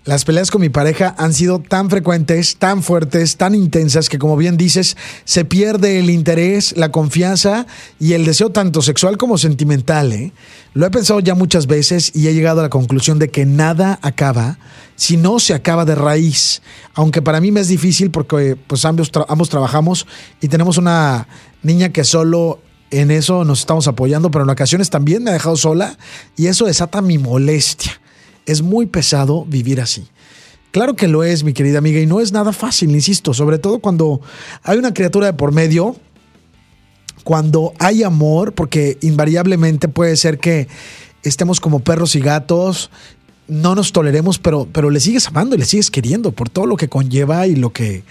Las 0.05 0.23
peleas 0.23 0.51
con 0.51 0.61
mi 0.61 0.69
pareja 0.69 1.15
han 1.17 1.33
sido 1.33 1.57
tan 1.57 1.89
frecuentes, 1.89 2.57
tan 2.57 2.83
fuertes, 2.83 3.37
tan 3.37 3.55
intensas 3.55 4.07
que 4.07 4.19
como 4.19 4.37
bien 4.37 4.55
dices, 4.55 4.97
se 5.23 5.45
pierde 5.45 5.97
el 5.97 6.11
interés, 6.11 6.77
la 6.77 6.91
confianza 6.91 7.65
y 7.99 8.13
el 8.13 8.23
deseo 8.23 8.51
tanto 8.51 8.83
sexual 8.83 9.17
como 9.17 9.39
sentimental. 9.39 10.13
¿eh? 10.13 10.31
Lo 10.75 10.85
he 10.85 10.91
pensado 10.91 11.21
ya 11.21 11.33
muchas 11.33 11.65
veces 11.65 12.11
y 12.13 12.27
he 12.27 12.35
llegado 12.35 12.59
a 12.59 12.63
la 12.63 12.69
conclusión 12.69 13.17
de 13.17 13.29
que 13.29 13.47
nada 13.47 13.97
acaba 14.03 14.59
si 14.95 15.17
no 15.17 15.39
se 15.39 15.55
acaba 15.55 15.85
de 15.85 15.95
raíz. 15.95 16.61
Aunque 16.93 17.23
para 17.23 17.41
mí 17.41 17.51
me 17.51 17.61
es 17.61 17.67
difícil 17.67 18.11
porque 18.11 18.55
pues 18.55 18.85
ambos, 18.85 19.09
ambos 19.27 19.49
trabajamos 19.49 20.05
y 20.39 20.49
tenemos 20.49 20.77
una 20.77 21.27
niña 21.63 21.89
que 21.89 22.03
solo 22.03 22.61
en 22.91 23.09
eso 23.09 23.43
nos 23.43 23.61
estamos 23.61 23.87
apoyando, 23.87 24.29
pero 24.29 24.43
en 24.43 24.51
ocasiones 24.51 24.91
también 24.91 25.23
me 25.23 25.31
ha 25.31 25.33
dejado 25.33 25.57
sola 25.57 25.97
y 26.37 26.45
eso 26.45 26.65
desata 26.65 27.01
mi 27.01 27.17
molestia. 27.17 27.99
Es 28.45 28.61
muy 28.61 28.85
pesado 28.85 29.45
vivir 29.45 29.81
así. 29.81 30.07
Claro 30.71 30.95
que 30.95 31.07
lo 31.07 31.23
es, 31.23 31.43
mi 31.43 31.53
querida 31.53 31.77
amiga, 31.77 31.99
y 31.99 32.05
no 32.05 32.19
es 32.19 32.33
nada 32.33 32.51
fácil, 32.51 32.91
insisto, 32.91 33.33
sobre 33.33 33.59
todo 33.59 33.79
cuando 33.79 34.19
hay 34.61 34.77
una 34.77 34.93
criatura 34.93 35.27
de 35.27 35.33
por 35.33 35.53
medio, 35.53 35.95
cuando 37.23 37.73
hay 37.79 38.03
amor, 38.03 38.53
porque 38.53 38.97
invariablemente 39.01 39.87
puede 39.87 40.17
ser 40.17 40.37
que 40.37 40.67
estemos 41.23 41.61
como 41.61 41.79
perros 41.79 42.15
y 42.15 42.19
gatos, 42.19 42.91
no 43.47 43.73
nos 43.73 43.93
toleremos, 43.93 44.37
pero, 44.37 44.67
pero 44.71 44.89
le 44.89 44.99
sigues 44.99 45.27
amando 45.27 45.55
y 45.55 45.59
le 45.59 45.65
sigues 45.65 45.89
queriendo 45.89 46.33
por 46.33 46.49
todo 46.49 46.65
lo 46.65 46.77
que 46.77 46.89
conlleva 46.89 47.47
y 47.47 47.55
lo 47.55 47.71
que 47.71 48.03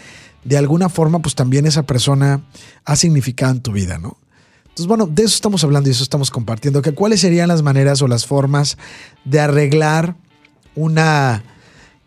de 0.44 0.56
alguna 0.56 0.88
forma 0.88 1.20
pues 1.20 1.34
también 1.34 1.66
esa 1.66 1.82
persona 1.82 2.42
ha 2.84 2.96
significado 2.96 3.52
en 3.52 3.60
tu 3.60 3.72
vida, 3.72 3.98
¿no? 3.98 4.16
Entonces, 4.64 4.86
bueno, 4.86 5.06
de 5.06 5.22
eso 5.22 5.34
estamos 5.34 5.62
hablando 5.62 5.88
y 5.88 5.92
eso 5.92 6.02
estamos 6.02 6.32
compartiendo, 6.32 6.82
que 6.82 6.92
cuáles 6.92 7.20
serían 7.20 7.48
las 7.48 7.62
maneras 7.62 8.02
o 8.02 8.08
las 8.08 8.26
formas 8.26 8.76
de 9.24 9.38
arreglar 9.38 10.16
una 10.74 11.44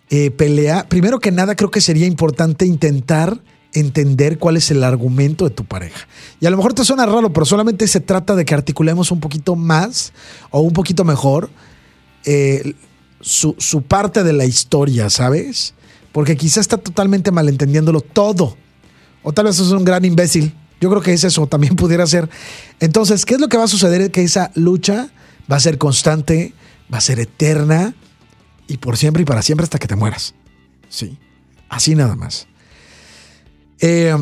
eh, 0.10 0.32
pelea. 0.32 0.88
Primero 0.89 1.19
que 1.19 1.32
nada, 1.32 1.56
creo 1.56 1.71
que 1.71 1.82
sería 1.82 2.08
importante 2.08 2.65
intentar 2.65 3.41
entender 3.73 4.39
cuál 4.39 4.58
es 4.58 4.71
el 4.71 4.84
argumento 4.84 5.45
de 5.45 5.51
tu 5.51 5.65
pareja. 5.65 6.08
Y 6.39 6.45
a 6.45 6.49
lo 6.49 6.58
mejor 6.58 6.73
te 6.73 6.86
suena 6.86 7.06
raro, 7.06 7.32
pero 7.32 7.45
solamente 7.45 7.88
se 7.88 7.99
trata 7.99 8.36
de 8.36 8.45
que 8.45 8.53
articulemos 8.53 9.12
un 9.12 9.19
poquito 9.19 9.56
más 9.56 10.13
o 10.49 10.62
un 10.62 10.73
poquito 10.73 11.03
mejor 11.03 11.49
eh, 12.25 12.73
su, 13.21 13.56
su 13.58 13.82
parte 13.84 14.23
de 14.23 14.34
la 14.34 14.45
historia, 14.45 15.10
¿sabes? 15.10 15.73
Porque 16.12 16.38
quizá 16.38 16.62
está 16.62 16.77
totalmente 16.77 17.32
malentendiéndolo 17.32 18.01
todo. 18.01 18.58
O 19.23 19.34
tal 19.34 19.45
vez 19.45 19.60
es 19.60 19.71
un 19.71 19.84
gran 19.84 20.06
imbécil 20.06 20.53
yo 20.80 20.89
creo 20.89 21.01
que 21.01 21.13
es 21.13 21.23
eso, 21.23 21.47
también 21.47 21.75
pudiera 21.75 22.06
ser. 22.08 22.30
Entonces, 22.80 23.25
¿qué 23.25 23.36
es 23.36 23.39
lo 23.39 23.47
que 23.47 23.58
va 23.58 23.63
a 23.63 23.67
suceder? 23.67 24.12
Que 24.12 24.23
esa 24.23 24.51
lucha 24.56 25.10
va 25.51 25.58
a 25.58 25.60
ser 25.60 25.77
constante, 25.77 26.53
va 26.91 26.99
a 26.99 27.01
ser 27.01 27.19
eterna 27.19 27.95
y 28.67 28.77
por 28.77 28.97
siempre 28.97 29.23
y 29.23 29.25
para 29.25 29.41
siempre 29.41 29.63
hasta 29.63 29.80
que 29.80 29.88
te 29.88 29.95
mueras. 29.95 30.36
Sí, 30.89 31.17
así 31.69 31.95
nada 31.95 32.15
más. 32.15 32.47
Eh, 33.80 34.15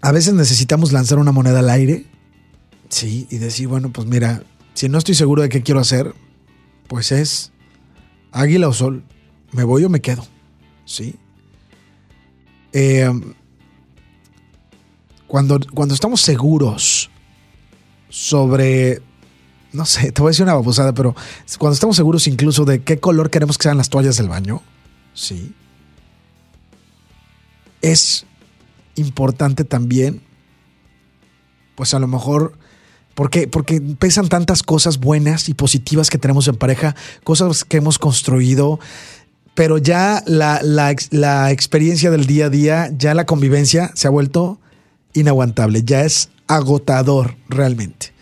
a 0.00 0.12
veces 0.12 0.34
necesitamos 0.34 0.92
lanzar 0.92 1.18
una 1.18 1.32
moneda 1.32 1.60
al 1.60 1.70
aire, 1.70 2.06
sí, 2.88 3.26
y 3.30 3.38
decir, 3.38 3.68
bueno, 3.68 3.92
pues 3.92 4.06
mira, 4.06 4.42
si 4.74 4.88
no 4.88 4.98
estoy 4.98 5.14
seguro 5.14 5.42
de 5.42 5.48
qué 5.48 5.62
quiero 5.62 5.80
hacer, 5.80 6.14
pues 6.88 7.12
es 7.12 7.52
águila 8.32 8.68
o 8.68 8.72
sol, 8.72 9.04
me 9.52 9.64
voy 9.64 9.84
o 9.84 9.88
me 9.88 10.00
quedo, 10.00 10.24
sí. 10.84 11.16
Eh, 12.72 13.10
cuando, 15.26 15.58
cuando 15.74 15.94
estamos 15.94 16.20
seguros 16.20 17.10
sobre, 18.08 19.02
no 19.76 19.84
sé, 19.84 20.10
te 20.12 20.22
voy 20.22 20.30
a 20.30 20.32
decir 20.32 20.44
una 20.44 20.54
babosada, 20.54 20.92
pero 20.92 21.14
cuando 21.58 21.74
estamos 21.74 21.96
seguros 21.96 22.26
incluso 22.26 22.64
de 22.64 22.82
qué 22.82 22.98
color 22.98 23.30
queremos 23.30 23.58
que 23.58 23.64
sean 23.64 23.76
las 23.76 23.90
toallas 23.90 24.16
del 24.16 24.28
baño, 24.28 24.62
sí, 25.14 25.54
es 27.82 28.26
importante 28.96 29.64
también, 29.64 30.22
pues 31.74 31.94
a 31.94 31.98
lo 31.98 32.08
mejor... 32.08 32.58
Porque, 33.14 33.48
porque 33.48 33.80
pesan 33.80 34.28
tantas 34.28 34.62
cosas 34.62 34.98
buenas 34.98 35.48
y 35.48 35.54
positivas 35.54 36.10
que 36.10 36.18
tenemos 36.18 36.48
en 36.48 36.56
pareja, 36.56 36.94
cosas 37.24 37.64
que 37.64 37.78
hemos 37.78 37.98
construido, 37.98 38.78
pero 39.54 39.78
ya 39.78 40.22
la, 40.26 40.60
la, 40.62 40.94
la, 41.10 41.50
experiencia 41.50 42.10
del 42.10 42.26
día 42.26 42.44
a 42.44 42.50
día, 42.50 42.90
ya 42.94 43.14
la 43.14 43.24
convivencia 43.24 43.90
se 43.94 44.06
ha 44.06 44.10
vuelto 44.10 44.60
inaguantable, 45.14 45.82
ya 45.82 46.02
es 46.02 46.28
agotador 46.46 47.36
realmente. 47.48 48.12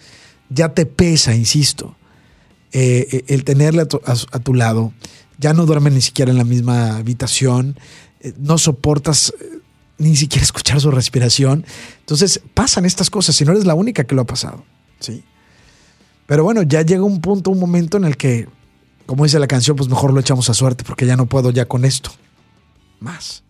Ya 0.50 0.70
te 0.70 0.86
pesa, 0.86 1.34
insisto, 1.34 1.96
eh, 2.72 3.06
eh, 3.10 3.24
el 3.28 3.44
tenerle 3.44 3.82
a 3.82 4.38
tu, 4.40 4.54
lado. 4.54 4.92
Ya 5.38 5.52
no 5.52 5.64
duerme 5.66 5.90
ni 5.90 6.00
siquiera 6.00 6.30
en 6.30 6.38
la 6.38 6.44
misma 6.44 6.96
habitación, 6.96 7.78
eh, 8.20 8.32
no 8.38 8.58
soportas 8.58 9.32
ni 9.98 10.16
siquiera 10.16 10.42
escuchar 10.44 10.80
su 10.80 10.90
respiración. 10.90 11.64
Entonces 12.00 12.40
pasan 12.52 12.84
estas 12.84 13.10
cosas 13.10 13.40
y 13.40 13.44
no 13.44 13.52
eres 13.52 13.64
la 13.64 13.74
única 13.74 14.04
que 14.04 14.14
lo 14.14 14.22
ha 14.22 14.26
pasado. 14.26 14.64
¿sí? 15.00 15.24
Pero 16.26 16.44
bueno, 16.44 16.62
ya 16.62 16.82
llega 16.82 17.04
un 17.04 17.20
punto, 17.20 17.50
un 17.50 17.60
momento 17.60 17.96
en 17.96 18.04
el 18.04 18.16
que, 18.16 18.48
como 19.06 19.24
dice 19.24 19.38
la 19.38 19.46
canción, 19.46 19.76
pues 19.76 19.88
mejor 19.88 20.12
lo 20.12 20.20
echamos 20.20 20.50
a 20.50 20.54
suerte 20.54 20.84
porque 20.84 21.06
ya 21.06 21.16
no 21.16 21.26
puedo 21.26 21.50
ya 21.50 21.66
con 21.66 21.84
esto. 21.84 22.10
Más. 23.00 23.44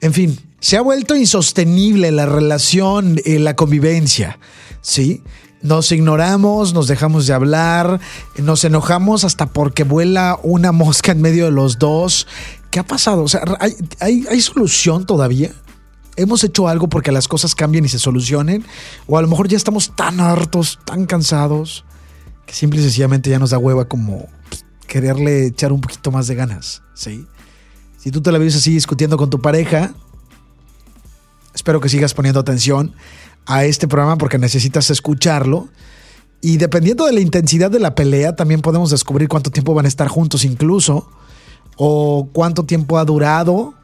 En 0.00 0.12
fin, 0.12 0.38
se 0.60 0.76
ha 0.76 0.82
vuelto 0.82 1.16
insostenible 1.16 2.10
la 2.12 2.26
relación, 2.26 3.18
la 3.24 3.56
convivencia, 3.56 4.38
¿sí? 4.82 5.22
Nos 5.66 5.90
ignoramos, 5.90 6.74
nos 6.74 6.86
dejamos 6.86 7.26
de 7.26 7.34
hablar, 7.34 7.98
nos 8.36 8.62
enojamos 8.62 9.24
hasta 9.24 9.46
porque 9.46 9.82
vuela 9.82 10.38
una 10.44 10.70
mosca 10.72 11.10
en 11.10 11.20
medio 11.20 11.46
de 11.46 11.50
los 11.50 11.80
dos. 11.80 12.28
¿Qué 12.70 12.78
ha 12.78 12.84
pasado? 12.86 13.24
O 13.24 13.28
sea, 13.28 13.42
¿hay, 13.98 14.40
solución 14.40 15.06
todavía? 15.06 15.50
¿Hemos 16.14 16.44
hecho 16.44 16.68
algo 16.68 16.88
porque 16.88 17.10
las 17.10 17.26
cosas 17.26 17.56
cambien 17.56 17.84
y 17.84 17.88
se 17.88 17.98
solucionen? 17.98 18.64
¿O 19.08 19.18
a 19.18 19.22
lo 19.22 19.28
mejor 19.28 19.48
ya 19.48 19.56
estamos 19.56 19.94
tan 19.96 20.20
hartos, 20.20 20.78
tan 20.84 21.04
cansados, 21.04 21.84
que 22.46 22.54
simple 22.54 22.78
y 22.78 22.84
sencillamente 22.84 23.28
ya 23.28 23.40
nos 23.40 23.50
da 23.50 23.58
hueva 23.58 23.86
como 23.86 24.28
pues, 24.48 24.64
quererle 24.86 25.46
echar 25.46 25.72
un 25.72 25.80
poquito 25.80 26.12
más 26.12 26.28
de 26.28 26.36
ganas? 26.36 26.82
¿Sí? 26.94 27.26
Si 27.98 28.12
tú 28.12 28.22
te 28.22 28.30
la 28.30 28.38
vives 28.38 28.54
así 28.54 28.72
discutiendo 28.72 29.16
con 29.16 29.30
tu 29.30 29.40
pareja, 29.40 29.94
Espero 31.56 31.80
que 31.80 31.88
sigas 31.88 32.12
poniendo 32.12 32.38
atención 32.38 32.94
a 33.46 33.64
este 33.64 33.88
programa 33.88 34.16
porque 34.16 34.38
necesitas 34.38 34.90
escucharlo. 34.90 35.68
Y 36.40 36.58
dependiendo 36.58 37.06
de 37.06 37.12
la 37.12 37.20
intensidad 37.20 37.70
de 37.70 37.80
la 37.80 37.94
pelea, 37.94 38.36
también 38.36 38.60
podemos 38.60 38.90
descubrir 38.90 39.28
cuánto 39.28 39.50
tiempo 39.50 39.74
van 39.74 39.86
a 39.86 39.88
estar 39.88 40.08
juntos 40.08 40.44
incluso. 40.44 41.08
O 41.76 42.28
cuánto 42.32 42.64
tiempo 42.64 42.98
ha 42.98 43.04
durado. 43.04 43.74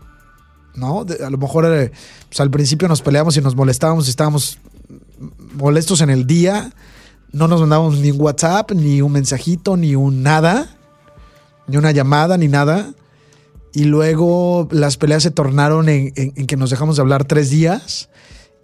¿No? 0.74 1.04
a 1.24 1.28
lo 1.28 1.36
mejor 1.36 1.66
eh, 1.66 1.92
pues, 2.28 2.40
al 2.40 2.50
principio 2.50 2.88
nos 2.88 3.02
peleamos 3.02 3.36
y 3.36 3.42
nos 3.42 3.54
molestábamos 3.54 4.06
y 4.06 4.10
estábamos 4.10 4.58
molestos 5.54 6.00
en 6.00 6.10
el 6.10 6.26
día. 6.26 6.72
No 7.30 7.48
nos 7.48 7.60
mandábamos 7.60 7.98
ni 7.98 8.10
un 8.10 8.20
WhatsApp, 8.20 8.72
ni 8.72 9.02
un 9.02 9.12
mensajito, 9.12 9.76
ni 9.76 9.94
un 9.94 10.22
nada. 10.22 10.76
Ni 11.66 11.76
una 11.76 11.92
llamada, 11.92 12.36
ni 12.36 12.48
nada 12.48 12.94
y 13.72 13.84
luego 13.84 14.68
las 14.70 14.96
peleas 14.96 15.22
se 15.22 15.30
tornaron 15.30 15.88
en, 15.88 16.12
que 16.12 16.56
nos 16.56 16.70
dejamos 16.70 16.96
de 16.96 17.02
hablar 17.02 17.24
tres 17.24 17.50
días 17.50 18.10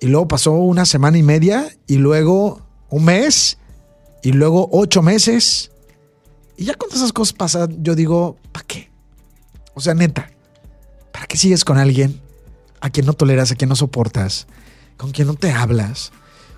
y 0.01 0.07
luego 0.07 0.29
pasó 0.29 0.53
una 0.53 0.85
semana 0.85 1.19
y 1.19 1.23
media 1.23 1.69
y 1.87 1.97
luego 1.97 2.63
un 2.89 3.05
mes 3.05 3.59
y 4.23 4.33
luego 4.33 4.69
ocho 4.73 5.03
meses. 5.03 5.71
Y 6.57 6.65
ya 6.65 6.75
cuando 6.75 6.97
esas 6.97 7.13
cosas 7.13 7.33
pasan, 7.33 7.83
yo 7.83 7.95
digo, 7.95 8.37
¿para 8.53 8.67
qué? 8.67 8.91
O 9.75 9.81
sea, 9.81 9.95
neta, 9.95 10.31
¿para 11.13 11.27
qué 11.27 11.37
sigues 11.37 11.65
con 11.65 11.79
alguien 11.79 12.21
a 12.81 12.91
quien 12.91 13.07
no 13.07 13.13
toleras, 13.13 13.53
a 13.53 13.55
quien 13.55 13.69
no 13.69 13.77
soportas, 13.77 14.47
con 14.97 15.11
quien 15.11 15.29
no 15.29 15.35
te 15.35 15.53
hablas, 15.53 16.13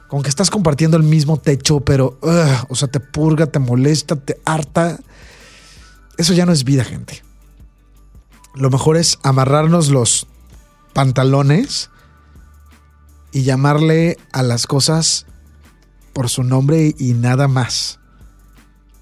con 0.09 0.23
que 0.23 0.29
estás 0.29 0.51
compartiendo 0.51 0.97
el 0.97 1.03
mismo 1.03 1.39
techo, 1.39 1.81
pero, 1.81 2.19
o 2.69 2.75
sea, 2.75 2.89
te 2.89 3.01
purga, 3.01 3.47
te 3.47 3.59
molesta, 3.59 4.17
te 4.17 4.41
harta? 4.45 4.99
Eso 6.19 6.33
ya 6.33 6.47
no 6.47 6.53
es 6.53 6.65
vida, 6.65 6.85
gente 6.85 7.23
lo 8.55 8.71
mejor 8.71 8.97
es 8.97 9.19
amarrarnos 9.23 9.89
los 9.89 10.27
pantalones 10.93 11.91
y 13.33 13.43
llamarle 13.43 14.17
a 14.33 14.43
las 14.43 14.67
cosas 14.67 15.27
por 16.13 16.29
su 16.29 16.43
nombre 16.43 16.95
y 16.99 17.13
nada 17.15 17.49
más. 17.49 17.99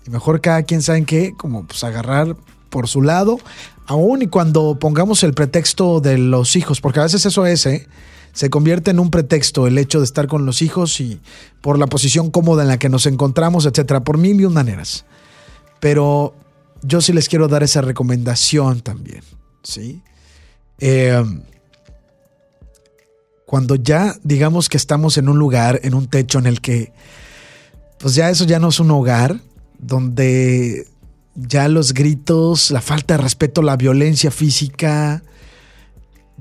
Y 0.06 0.10
mejor 0.10 0.40
cada 0.40 0.62
quien 0.62 0.82
sabe 0.82 1.04
qué, 1.04 1.32
como 1.36 1.66
pues 1.66 1.82
agarrar 1.84 2.36
por 2.70 2.88
su 2.88 3.02
lado, 3.02 3.38
aún 3.86 4.22
y 4.22 4.26
cuando 4.26 4.78
pongamos 4.78 5.22
el 5.22 5.34
pretexto 5.34 6.00
de 6.00 6.18
los 6.18 6.56
hijos, 6.56 6.80
porque 6.80 7.00
a 7.00 7.04
veces 7.04 7.24
eso 7.24 7.46
es, 7.46 7.64
¿eh? 7.66 7.88
se 8.32 8.50
convierte 8.50 8.90
en 8.90 9.00
un 9.00 9.10
pretexto 9.10 9.66
el 9.66 9.78
hecho 9.78 9.98
de 9.98 10.04
estar 10.04 10.28
con 10.28 10.46
los 10.46 10.62
hijos 10.62 11.00
y 11.00 11.20
por 11.60 11.78
la 11.78 11.86
posición 11.86 12.30
cómoda 12.30 12.62
en 12.62 12.68
la 12.68 12.78
que 12.78 12.88
nos 12.88 13.06
encontramos, 13.06 13.66
etcétera, 13.66 14.04
por 14.04 14.18
mil 14.18 14.40
y 14.40 14.44
un 14.44 14.52
maneras. 14.52 15.04
Pero 15.80 16.34
yo 16.82 17.00
sí 17.00 17.12
les 17.12 17.28
quiero 17.28 17.48
dar 17.48 17.62
esa 17.62 17.80
recomendación 17.80 18.80
también. 18.80 19.22
¿sí? 19.62 20.02
Eh, 20.78 21.20
cuando 23.48 23.76
ya 23.76 24.14
digamos 24.24 24.68
que 24.68 24.76
estamos 24.76 25.16
en 25.16 25.26
un 25.26 25.38
lugar, 25.38 25.80
en 25.82 25.94
un 25.94 26.06
techo 26.06 26.38
en 26.38 26.44
el 26.44 26.60
que, 26.60 26.92
pues 27.98 28.14
ya 28.14 28.28
eso 28.28 28.44
ya 28.44 28.58
no 28.58 28.68
es 28.68 28.78
un 28.78 28.90
hogar, 28.90 29.40
donde 29.78 30.86
ya 31.34 31.66
los 31.68 31.94
gritos, 31.94 32.70
la 32.70 32.82
falta 32.82 33.14
de 33.14 33.22
respeto, 33.22 33.62
la 33.62 33.78
violencia 33.78 34.30
física, 34.30 35.22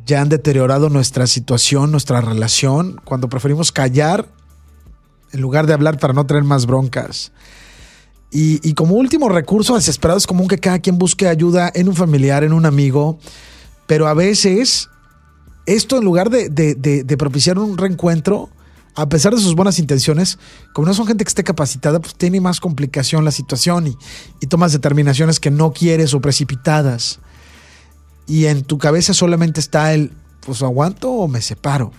ya 0.05 0.19
han 0.19 0.27
deteriorado 0.27 0.89
nuestra 0.89 1.27
situación, 1.27 1.91
nuestra 1.91 2.19
relación, 2.19 2.99
cuando 3.05 3.29
preferimos 3.29 3.71
callar 3.71 4.27
en 5.31 5.39
lugar 5.39 5.65
de 5.65 5.75
hablar 5.75 5.99
para 5.99 6.11
no 6.11 6.25
tener 6.25 6.43
más 6.43 6.65
broncas. 6.65 7.31
Y, 8.31 8.73
como 8.73 8.95
último 8.95 9.29
recurso 9.29 9.75
desesperado 9.75 10.17
es 10.17 10.27
común 10.27 10.49
que 10.49 10.57
cada 10.57 10.79
quien 10.79 10.97
busque 10.97 11.29
ayuda 11.29 11.71
en 11.73 11.87
un 11.87 11.95
familiar, 11.95 12.43
en 12.43 12.51
un 12.51 12.65
amigo, 12.65 13.17
pero 13.85 14.07
a 14.09 14.13
veces 14.13 14.89
esto 15.67 15.97
en 15.97 16.05
lugar 16.05 16.31
de, 16.31 17.15
propiciar 17.17 17.59
un 17.59 17.77
reencuentro, 17.77 18.49
a 18.95 19.07
pesar 19.07 19.35
de 19.35 19.41
sus 19.41 19.53
buenas 19.53 19.77
intenciones, 19.77 20.39
como 20.73 20.87
no 20.87 20.93
son 20.95 21.05
gente 21.05 21.23
que 21.23 21.29
esté 21.29 21.43
capacitada, 21.43 21.99
pues 21.99 22.15
tiene 22.15 22.41
más 22.41 22.59
complicación 22.59 23.23
la 23.23 23.31
situación 23.31 23.87
y, 23.87 23.97
y 24.41 24.47
tomas 24.47 24.71
determinaciones 24.71 25.39
que 25.39 25.51
no 25.51 25.71
quieres 25.71 26.15
o 26.15 26.21
precipitadas. 26.21 27.19
Y 28.25 28.45
en 28.45 28.63
tu 28.63 28.79
cabeza 28.79 29.13
solamente 29.13 29.59
está 29.59 29.93
el, 29.93 30.11
pues 30.45 30.63
aguanto 30.63 31.11
o 31.11 31.27
me 31.27 31.41
separo. 31.41 31.91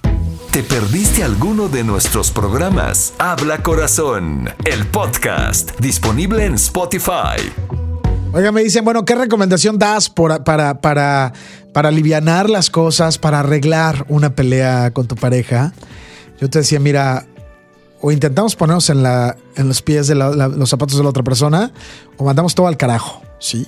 ¿Te 0.51 0.63
perdiste 0.63 1.23
alguno 1.23 1.69
de 1.69 1.85
nuestros 1.85 2.31
programas? 2.31 3.13
Habla 3.19 3.63
Corazón, 3.63 4.49
el 4.65 4.87
podcast, 4.87 5.79
disponible 5.79 6.47
en 6.47 6.55
Spotify. 6.55 7.53
Oiga, 8.33 8.53
me 8.53 8.63
dicen, 8.63 8.85
bueno, 8.85 9.05
¿qué 9.05 9.15
recomendación 9.15 9.79
das 9.79 10.11
para, 10.11 10.81
para, 10.81 11.33
para 11.79 11.91
aliviar 11.91 12.51
las 12.51 12.71
cosas, 12.71 13.19
para 13.19 13.39
arreglar 13.39 14.05
una 14.09 14.35
pelea 14.35 14.91
con 14.93 15.07
tu 15.07 15.15
pareja? 15.15 15.73
Yo 16.41 16.51
te 16.51 16.59
decía, 16.59 16.81
mira, 16.81 17.29
o 18.01 18.11
intentamos 18.11 18.57
ponernos 18.57 18.91
en, 18.91 19.05
la, 19.05 19.37
en 19.55 19.69
los 19.69 19.81
pies 19.81 20.09
de 20.09 20.17
los 20.17 20.69
zapatos 20.69 20.97
de 20.97 21.05
la 21.05 21.11
otra 21.11 21.23
persona 21.23 21.71
o 22.17 22.25
mandamos 22.25 22.57
todo 22.57 22.67
al 22.67 22.77
carajo, 22.77 23.23
¿sí? 23.39 23.65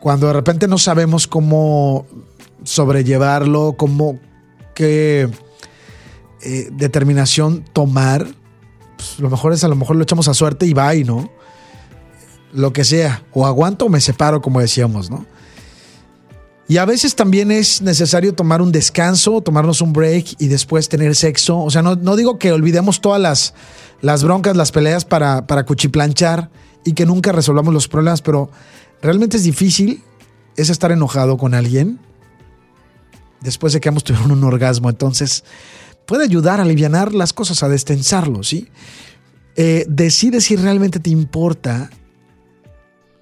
Cuando 0.00 0.26
de 0.26 0.32
repente 0.32 0.66
no 0.66 0.76
sabemos 0.76 1.28
cómo 1.28 2.04
sobrellevarlo, 2.64 3.74
cómo, 3.76 4.18
qué 4.74 5.30
eh, 6.42 6.68
determinación 6.72 7.62
tomar, 7.72 8.26
pues, 8.96 9.20
lo 9.20 9.30
mejor 9.30 9.52
es 9.52 9.62
a 9.62 9.68
lo 9.68 9.76
mejor 9.76 9.94
lo 9.94 10.02
echamos 10.02 10.26
a 10.26 10.34
suerte 10.34 10.66
y 10.66 10.72
va 10.72 10.96
y 10.96 11.04
no. 11.04 11.30
Lo 12.52 12.72
que 12.72 12.82
sea, 12.82 13.22
o 13.32 13.46
aguanto 13.46 13.84
o 13.84 13.88
me 13.88 14.00
separo, 14.00 14.42
como 14.42 14.60
decíamos, 14.60 15.12
¿no? 15.12 15.26
Y 16.70 16.76
a 16.76 16.84
veces 16.84 17.16
también 17.16 17.50
es 17.50 17.82
necesario 17.82 18.32
tomar 18.32 18.62
un 18.62 18.70
descanso, 18.70 19.40
tomarnos 19.40 19.80
un 19.80 19.92
break 19.92 20.36
y 20.38 20.46
después 20.46 20.88
tener 20.88 21.16
sexo. 21.16 21.58
O 21.58 21.68
sea, 21.68 21.82
no, 21.82 21.96
no 21.96 22.14
digo 22.14 22.38
que 22.38 22.52
olvidemos 22.52 23.00
todas 23.00 23.20
las, 23.20 23.54
las 24.00 24.22
broncas, 24.22 24.56
las 24.56 24.70
peleas 24.70 25.04
para, 25.04 25.48
para 25.48 25.64
cuchiplanchar 25.64 26.48
y 26.84 26.92
que 26.92 27.06
nunca 27.06 27.32
resolvamos 27.32 27.74
los 27.74 27.88
problemas, 27.88 28.22
pero 28.22 28.52
realmente 29.02 29.36
es 29.36 29.42
difícil 29.42 30.04
es 30.56 30.70
estar 30.70 30.92
enojado 30.92 31.38
con 31.38 31.54
alguien 31.54 31.98
después 33.40 33.72
de 33.72 33.80
que 33.80 33.88
hemos 33.88 34.04
tenido 34.04 34.32
un 34.32 34.44
orgasmo. 34.44 34.90
Entonces, 34.90 35.42
puede 36.06 36.22
ayudar 36.22 36.60
a 36.60 36.62
aliviar 36.62 37.12
las 37.12 37.32
cosas, 37.32 37.64
a 37.64 37.68
destensarlo, 37.68 38.44
¿sí? 38.44 38.68
Eh, 39.56 39.86
decide 39.88 40.40
si 40.40 40.54
realmente 40.54 41.00
te 41.00 41.10
importa 41.10 41.90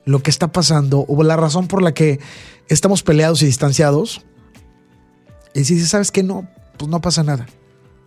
lo 0.09 0.23
que 0.23 0.31
está 0.31 0.51
pasando 0.53 1.05
o 1.07 1.23
la 1.23 1.37
razón 1.37 1.69
por 1.69 1.83
la 1.83 1.93
que 1.93 2.19
estamos 2.69 3.03
peleados 3.03 3.43
y 3.43 3.47
distanciados. 3.47 4.23
Y 5.55 5.65
si 5.65 5.85
¿sabes 5.85 6.11
qué? 6.11 6.23
No, 6.23 6.49
pues 6.79 6.91
no 6.91 7.01
pasa 7.03 7.23
nada. 7.23 7.47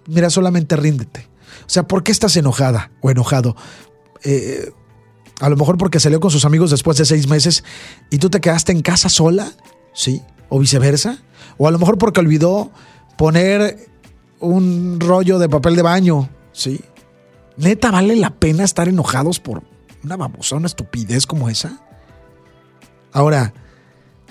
Mira, 0.08 0.32
solamente 0.32 0.76
ríndete. 0.76 1.28
O 1.62 1.70
sea, 1.70 1.84
¿por 1.84 2.04
qué 2.04 2.12
estás 2.12 2.36
enojada 2.38 2.92
o 3.02 3.12
enojado? 3.12 3.56
Eh, 4.24 4.72
a 5.40 5.50
lo 5.50 5.58
mejor 5.58 5.78
porque 5.78 6.00
salió 6.00 6.20
con 6.20 6.32
sus 6.32 6.44
amigos 6.44 6.72
después 6.72 6.98
de 6.98 7.06
seis 7.06 7.28
meses 7.28 7.64
y 8.10 8.18
tú 8.18 8.32
te 8.32 8.42
quedaste 8.42 8.72
en 8.72 8.82
casa 8.82 9.08
sola, 9.08 9.52
¿sí? 9.94 10.24
O 10.50 10.58
viceversa. 10.58 11.20
O 11.60 11.68
a 11.68 11.72
lo 11.72 11.78
mejor 11.78 12.00
porque 12.00 12.20
olvidó 12.20 12.72
poner 13.16 13.90
un 14.40 15.00
rollo 15.00 15.38
de 15.38 15.50
papel 15.50 15.76
de 15.76 15.84
baño, 15.84 16.30
¿sí? 16.52 16.82
Neta, 17.58 17.92
¿vale 17.92 18.16
la 18.16 18.32
pena 18.32 18.64
estar 18.64 18.88
enojados 18.88 19.40
por 19.40 19.62
una 20.04 20.18
babosa, 20.18 20.56
una 20.56 20.66
estupidez 20.66 21.28
como 21.28 21.48
esa? 21.48 21.80
Ahora, 23.14 23.54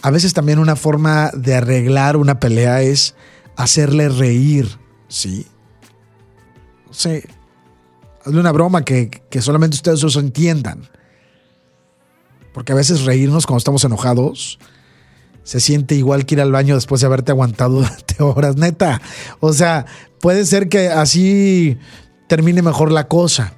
a 0.03 0.11
veces 0.11 0.33
también 0.33 0.59
una 0.59 0.77
forma 0.77 1.31
de 1.35 1.55
arreglar 1.55 2.17
una 2.17 2.41
pelea 2.41 2.83
es 2.83 3.15
hacerle 3.57 4.09
reír, 4.09 4.79
¿sí? 5.09 5.47
No 6.87 6.95
sé, 6.95 7.29
hazle 8.25 8.41
una 8.41 8.53
broma 8.53 8.85
que, 8.85 9.11
que 9.31 9.43
solamente 9.43 9.77
ustedes 9.77 10.01
dos 10.01 10.17
entiendan. 10.17 10.89
Porque 12.55 12.73
a 12.73 12.77
veces 12.77 13.05
reírnos 13.05 13.47
cuando 13.47 13.59
estamos 13.59 13.85
enojados 13.85 14.59
se 15.43 15.61
siente 15.61 15.95
igual 15.95 16.27
que 16.27 16.37
ir 16.37 16.41
al 16.41 16.53
baño 16.53 16.75
después 16.75 17.01
de 17.01 17.07
haberte 17.07 17.33
aguantado 17.33 17.75
durante 17.81 18.23
horas, 18.23 18.57
neta. 18.57 19.01
O 19.41 19.53
sea, 19.53 19.87
puede 20.21 20.47
ser 20.47 20.69
que 20.69 20.89
así 20.89 21.79
termine 22.29 22.63
mejor 22.63 22.93
la 22.93 23.09
cosa. 23.09 23.55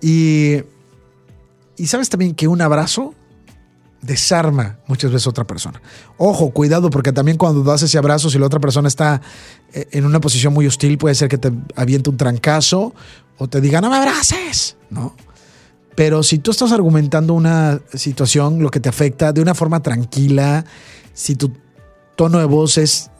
Y, 0.00 0.62
y 1.76 1.86
sabes 1.86 2.08
también 2.08 2.34
que 2.34 2.48
un 2.48 2.62
abrazo 2.62 3.14
desarma 4.02 4.78
muchas 4.86 5.12
veces 5.12 5.26
a 5.26 5.30
otra 5.30 5.46
persona. 5.46 5.80
Ojo, 6.16 6.50
cuidado, 6.50 6.90
porque 6.90 7.12
también 7.12 7.36
cuando 7.36 7.62
das 7.62 7.82
ese 7.82 7.98
abrazo, 7.98 8.30
si 8.30 8.38
la 8.38 8.46
otra 8.46 8.60
persona 8.60 8.88
está 8.88 9.20
eh, 9.72 9.88
en 9.92 10.04
una 10.06 10.20
posición 10.20 10.52
muy 10.52 10.66
hostil, 10.66 10.98
puede 10.98 11.14
ser 11.14 11.28
que 11.28 11.38
te 11.38 11.52
aviente 11.76 12.10
un 12.10 12.16
trancazo 12.16 12.94
o 13.38 13.48
te 13.48 13.60
diga, 13.60 13.80
no 13.80 13.90
me 13.90 13.96
abraces, 13.96 14.76
¿no? 14.90 15.14
Pero 15.94 16.22
si 16.22 16.38
tú 16.38 16.50
estás 16.50 16.72
argumentando 16.72 17.34
una 17.34 17.80
situación, 17.92 18.62
lo 18.62 18.70
que 18.70 18.80
te 18.80 18.88
afecta 18.88 19.32
de 19.32 19.42
una 19.42 19.54
forma 19.54 19.82
tranquila, 19.82 20.64
si 21.12 21.34
tu 21.34 21.52
tono 22.16 22.38
de 22.38 22.44
voz 22.44 22.78
es 22.78 23.10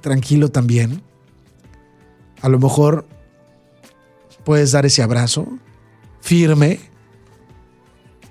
tranquilo 0.00 0.50
también, 0.50 1.02
a 2.42 2.48
lo 2.48 2.58
mejor 2.58 3.06
puedes 4.44 4.72
dar 4.72 4.84
ese 4.86 5.02
abrazo 5.02 5.46
firme, 6.20 6.80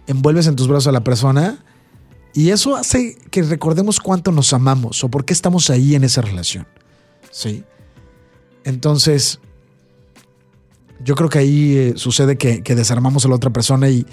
envuelves 0.08 0.48
en 0.48 0.56
tus 0.56 0.68
brazos 0.68 0.88
a 0.88 0.92
la 0.92 1.04
persona 1.04 1.64
y 2.34 2.52
eso 2.52 2.76
hace 2.76 3.18
que 3.32 3.42
recordemos 3.42 4.00
cuánto 4.00 4.32
nos 4.32 4.54
amamos 4.54 5.04
o 5.04 5.10
por 5.10 5.26
qué 5.26 5.34
estamos 5.34 5.70
ahí 5.70 5.96
en 5.96 6.04
esa 6.04 6.22
relación. 6.22 6.68
¿Sí? 7.32 7.64
Entonces, 8.64 9.40
yo 11.04 11.16
creo 11.16 11.30
que 11.30 11.40
ahí 11.40 11.78
eh, 11.78 11.94
sucede 11.96 12.38
que, 12.38 12.62
desarmamos 12.76 13.26
a 13.26 13.30
la 13.30 13.36
otra 13.36 13.50
persona 13.52 13.90
y, 13.90 14.06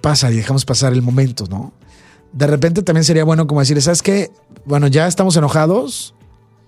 pasa 0.00 0.30
y 0.32 0.36
dejamos 0.36 0.64
pasar 0.64 0.92
el 0.92 1.02
momento, 1.02 1.46
¿no? 1.48 1.72
De 2.32 2.46
repente 2.48 2.82
también 2.82 3.04
sería 3.04 3.24
bueno 3.24 3.46
como 3.46 3.60
decir, 3.60 3.80
¿sabes 3.80 4.02
qué? 4.02 4.30
Bueno, 4.64 4.88
ya 4.88 5.06
estamos 5.06 5.36
enojados. 5.36 6.14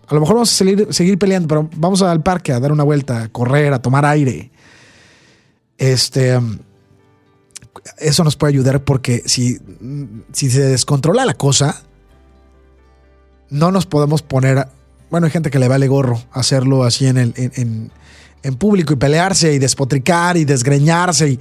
A 0.06 0.14
lo 0.14 0.20
mejor 0.20 0.36
vamos 0.36 0.52
a 0.52 0.54
seguir, 0.54 0.86
seguir 0.90 1.18
peleando, 1.18 1.48
pero 1.48 1.68
vamos 1.76 2.02
al 2.02 2.22
parque 2.22 2.52
a 2.52 2.60
dar 2.60 2.70
una 2.70 2.84
vuelta, 2.84 3.22
a 3.22 3.28
correr, 3.28 3.72
a 3.72 3.82
tomar 3.82 4.04
aire. 4.04 4.52
Este, 5.78 6.36
um, 6.36 6.58
eso 7.98 8.24
nos 8.24 8.36
puede 8.36 8.52
ayudar 8.52 8.82
porque 8.84 9.22
si, 9.26 9.58
si 10.32 10.50
se 10.50 10.60
descontrola 10.62 11.24
la 11.24 11.34
cosa, 11.34 11.82
no 13.50 13.70
nos 13.70 13.86
podemos 13.86 14.22
poner. 14.22 14.68
Bueno, 15.10 15.26
hay 15.26 15.32
gente 15.32 15.50
que 15.50 15.58
le 15.58 15.68
vale 15.68 15.88
gorro 15.88 16.20
hacerlo 16.32 16.84
así 16.84 17.06
en, 17.06 17.18
el, 17.18 17.32
en, 17.36 18.54
público 18.56 18.92
y 18.92 18.96
pelearse 18.96 19.52
y 19.54 19.58
despotricar 19.58 20.36
y 20.36 20.44
desgreñarse. 20.44 21.30
Y, 21.30 21.40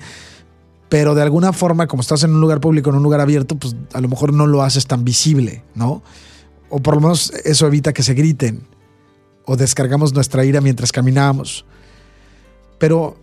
pero 0.90 1.16
de 1.16 1.22
alguna 1.22 1.54
forma, 1.54 1.88
como 1.88 2.02
estás 2.02 2.24
en 2.24 2.34
un 2.34 2.42
lugar 2.42 2.60
público, 2.60 2.90
en 2.90 2.98
un 2.98 3.04
lugar 3.04 3.22
abierto, 3.22 3.56
pues 3.56 3.76
a 3.94 4.02
lo 4.02 4.08
mejor 4.08 4.34
no 4.34 4.48
lo 4.48 4.64
haces 4.64 4.86
tan 4.88 5.04
visible, 5.04 5.64
¿no? 5.74 6.04
O 6.70 6.80
por 6.80 6.96
lo 6.96 7.02
menos 7.02 7.32
eso 7.44 7.68
evita 7.68 7.94
que 7.94 8.04
se 8.04 8.14
griten 8.14 8.68
o 9.46 9.56
descargamos 9.56 10.14
nuestra 10.14 10.46
ira 10.46 10.62
mientras 10.62 10.92
caminamos. 10.92 11.66
Pero, 12.78 13.18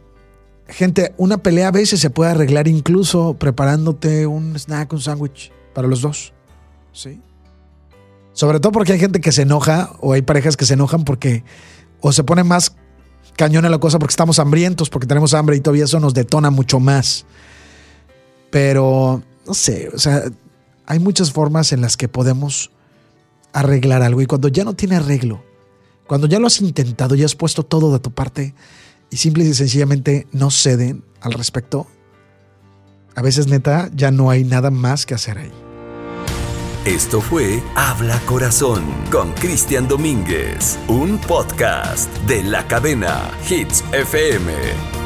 gente, 0.72 1.14
una 1.16 1.38
pelea 1.38 1.68
a 1.68 1.72
veces 1.72 2.00
se 2.00 2.10
puede 2.10 2.30
arreglar 2.30 2.68
incluso 2.68 3.34
preparándote 3.34 4.26
un 4.26 4.56
snack, 4.58 4.92
un 4.92 5.00
sándwich 5.00 5.52
para 5.74 5.88
los 5.88 6.00
dos, 6.00 6.32
¿sí? 6.92 7.20
Sobre 8.32 8.60
todo 8.60 8.72
porque 8.72 8.92
hay 8.92 8.98
gente 8.98 9.20
que 9.20 9.32
se 9.32 9.42
enoja 9.42 9.90
o 10.00 10.12
hay 10.14 10.22
parejas 10.22 10.56
que 10.56 10.64
se 10.64 10.74
enojan 10.74 11.04
porque 11.04 11.44
o 12.00 12.12
se 12.12 12.24
pone 12.24 12.44
más 12.44 12.74
cañón 13.36 13.64
a 13.64 13.68
la 13.68 13.78
cosa 13.78 13.98
porque 13.98 14.12
estamos 14.12 14.38
hambrientos, 14.38 14.88
porque 14.90 15.06
tenemos 15.06 15.34
hambre 15.34 15.56
y 15.56 15.60
todavía 15.60 15.84
eso 15.84 16.00
nos 16.00 16.14
detona 16.14 16.50
mucho 16.50 16.80
más. 16.80 17.26
Pero, 18.50 19.22
no 19.46 19.54
sé, 19.54 19.90
o 19.94 19.98
sea, 19.98 20.24
hay 20.86 20.98
muchas 20.98 21.32
formas 21.32 21.72
en 21.72 21.80
las 21.80 21.96
que 21.96 22.08
podemos 22.08 22.70
arreglar 23.52 24.02
algo 24.02 24.22
y 24.22 24.26
cuando 24.26 24.48
ya 24.48 24.64
no 24.64 24.74
tiene 24.74 24.96
arreglo, 24.96 25.44
cuando 26.06 26.26
ya 26.26 26.38
lo 26.38 26.46
has 26.46 26.60
intentado, 26.60 27.14
ya 27.14 27.26
has 27.26 27.34
puesto 27.34 27.62
todo 27.62 27.92
de 27.92 27.98
tu 27.98 28.10
parte 28.12 28.54
y 29.12 29.18
simple 29.18 29.44
y 29.44 29.54
sencillamente 29.54 30.26
no 30.32 30.50
ceden 30.50 31.04
al 31.20 31.34
respecto, 31.34 31.86
a 33.14 33.22
veces 33.22 33.46
neta 33.46 33.90
ya 33.94 34.10
no 34.10 34.30
hay 34.30 34.42
nada 34.42 34.70
más 34.70 35.06
que 35.06 35.14
hacer 35.14 35.38
ahí. 35.38 35.52
Esto 36.86 37.20
fue 37.20 37.62
Habla 37.76 38.18
Corazón 38.26 38.82
con 39.12 39.32
Cristian 39.34 39.86
Domínguez, 39.86 40.78
un 40.88 41.18
podcast 41.18 42.12
de 42.26 42.42
la 42.42 42.66
cadena 42.66 43.30
Hits 43.48 43.84
FM. 43.92 45.01